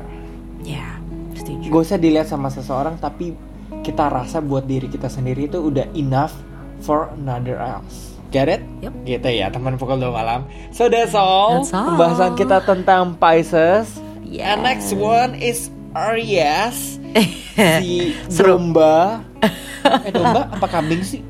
Ya, 0.63 0.97
setuju. 1.35 1.67
Gak 1.69 1.83
usah 1.83 1.99
dilihat 1.99 2.27
sama 2.27 2.47
seseorang 2.47 2.95
tapi 2.97 3.35
kita 3.83 4.07
rasa 4.07 4.39
buat 4.39 4.63
diri 4.63 4.87
kita 4.87 5.07
sendiri 5.07 5.47
itu 5.47 5.59
udah 5.59 5.87
enough 5.93 6.33
for 6.79 7.11
another 7.13 7.55
else. 7.55 8.06
It? 8.35 8.61
Yep. 8.83 8.93
Gitu 9.07 9.29
ya 9.31 9.47
teman 9.47 9.79
pukul 9.79 9.99
2 9.99 10.11
malam. 10.11 10.43
So 10.75 10.91
that's 10.91 11.15
all. 11.15 11.63
That's 11.63 11.71
all. 11.71 11.95
Pembahasan 11.95 12.35
kita 12.35 12.63
tentang 12.67 13.15
Pisces. 13.15 13.99
Yes. 14.27 14.43
And 14.43 14.59
next 14.67 14.91
one 14.91 15.39
is 15.39 15.71
Aries. 15.95 16.99
Si 17.57 18.13
domba. 18.37 19.25
eh 20.05 20.13
domba 20.13 20.45
apa 20.53 20.67
kambing 20.69 21.01
sih? 21.01 21.25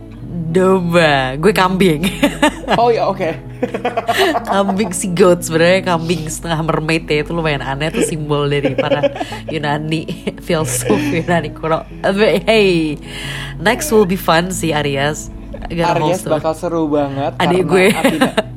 Domba, 0.52 1.40
gue 1.40 1.56
kambing. 1.56 2.04
Oh 2.76 2.92
ya 2.92 3.08
oke. 3.08 3.32
kambing 4.44 4.92
si 4.92 5.08
goat 5.16 5.40
sebenarnya 5.40 5.88
kambing 5.88 6.28
setengah 6.28 6.68
mermaid 6.68 7.08
ya 7.08 7.24
itu 7.24 7.32
lumayan 7.32 7.64
aneh 7.64 7.88
tuh 7.96 8.04
simbol 8.04 8.44
dari 8.44 8.76
para 8.76 9.08
Yunani 9.48 10.04
filsuf 10.44 11.00
Yunani 11.00 11.56
kuno. 11.56 11.88
But 12.04 12.44
hey, 12.44 13.00
next 13.56 13.88
will 13.96 14.04
be 14.04 14.20
fun 14.20 14.52
sih 14.52 14.76
Aries. 14.76 15.32
Hold 15.60 15.98
Aries 16.00 16.22
bakal 16.24 16.54
seru 16.54 16.86
banget. 16.88 17.32
Adik 17.38 17.64
gue. 17.64 17.88
Athena- 17.90 18.36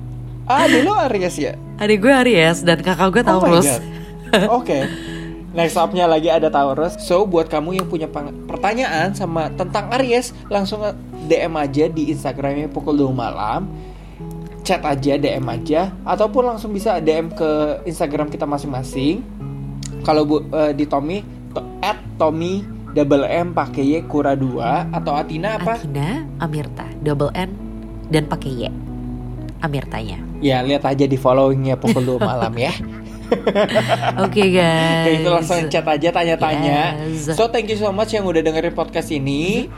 Ah, 0.50 0.66
adik 0.66 0.82
lo 0.82 0.98
Aries 1.00 1.36
ya? 1.36 1.54
Adik 1.76 1.98
gue 2.00 2.10
Aries 2.12 2.60
dan 2.60 2.78
kakak 2.78 3.08
gue 3.10 3.22
Oh 3.22 3.38
Taurus. 3.38 3.66
God. 3.66 3.82
Oke. 4.58 4.78
Next 5.50 5.74
up-nya 5.74 6.04
lagi 6.04 6.26
ada 6.26 6.46
Taurus. 6.46 6.98
So 6.98 7.22
buat 7.22 7.46
kamu 7.46 7.74
yang 7.76 7.86
punya 7.86 8.06
pertanyaan 8.44 9.10
sama 9.12 9.50
tentang 9.50 9.90
Aries, 9.92 10.30
langsung 10.46 10.82
DM 11.24 11.54
aja 11.54 11.86
di 11.86 12.10
Instagramnya 12.10 12.66
pukul 12.66 12.94
2 12.96 13.10
malam. 13.10 13.70
Chat 14.60 14.82
aja, 14.82 15.16
DM 15.16 15.42
aja, 15.44 15.94
ataupun 16.04 16.44
langsung 16.44 16.70
bisa 16.70 16.98
DM 16.98 17.30
ke 17.30 17.50
Instagram 17.84 18.26
kita 18.26 18.44
masing-masing. 18.44 19.22
Kalau 20.02 20.22
bu, 20.22 20.36
eh, 20.46 20.70
di 20.70 20.84
Tommy, 20.84 21.22
to, 21.50 21.62
at 21.80 21.98
Tommy 22.16 22.62
double 22.94 23.26
M 23.26 23.54
pakai 23.54 23.98
Y 23.98 24.02
kura 24.06 24.34
2 24.34 24.94
atau 24.94 25.12
Atina 25.14 25.58
apa? 25.58 25.78
Athena 25.78 26.26
Amirta 26.42 26.86
double 27.00 27.30
N 27.34 27.50
dan 28.10 28.26
pakai 28.26 28.50
Y. 28.50 28.72
Amirtanya. 29.60 30.18
Ya 30.40 30.64
lihat 30.64 30.88
aja 30.88 31.04
di 31.04 31.20
followingnya 31.20 31.76
pukul 31.76 32.16
2 32.16 32.22
malam 32.22 32.52
ya. 32.56 32.72
Oke 34.26 34.50
guys. 34.50 35.06
Oke, 35.06 35.10
itu 35.22 35.28
langsung 35.30 35.60
chat 35.70 35.86
aja 35.86 36.08
tanya-tanya. 36.10 36.98
Yes. 37.06 37.30
So 37.38 37.46
thank 37.46 37.70
you 37.70 37.78
so 37.78 37.94
much 37.94 38.10
yang 38.10 38.26
udah 38.26 38.42
dengerin 38.42 38.74
podcast 38.74 39.14
ini. 39.14 39.70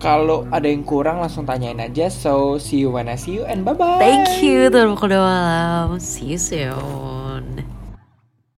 Kalau 0.00 0.48
ada 0.48 0.64
yang 0.64 0.82
kurang 0.84 1.20
langsung 1.20 1.44
tanyain 1.44 1.78
aja. 1.80 2.08
So 2.08 2.56
see 2.56 2.80
you 2.84 2.94
when 2.94 3.10
I 3.10 3.20
see 3.20 3.36
you 3.36 3.44
and 3.44 3.62
bye 3.66 3.76
bye. 3.76 4.00
Thank 4.00 4.40
you, 4.40 4.72
Pukul 4.72 5.12
Dua 5.12 5.20
Malam. 5.20 6.00
See 6.00 6.36
you 6.36 6.40
soon. 6.40 7.33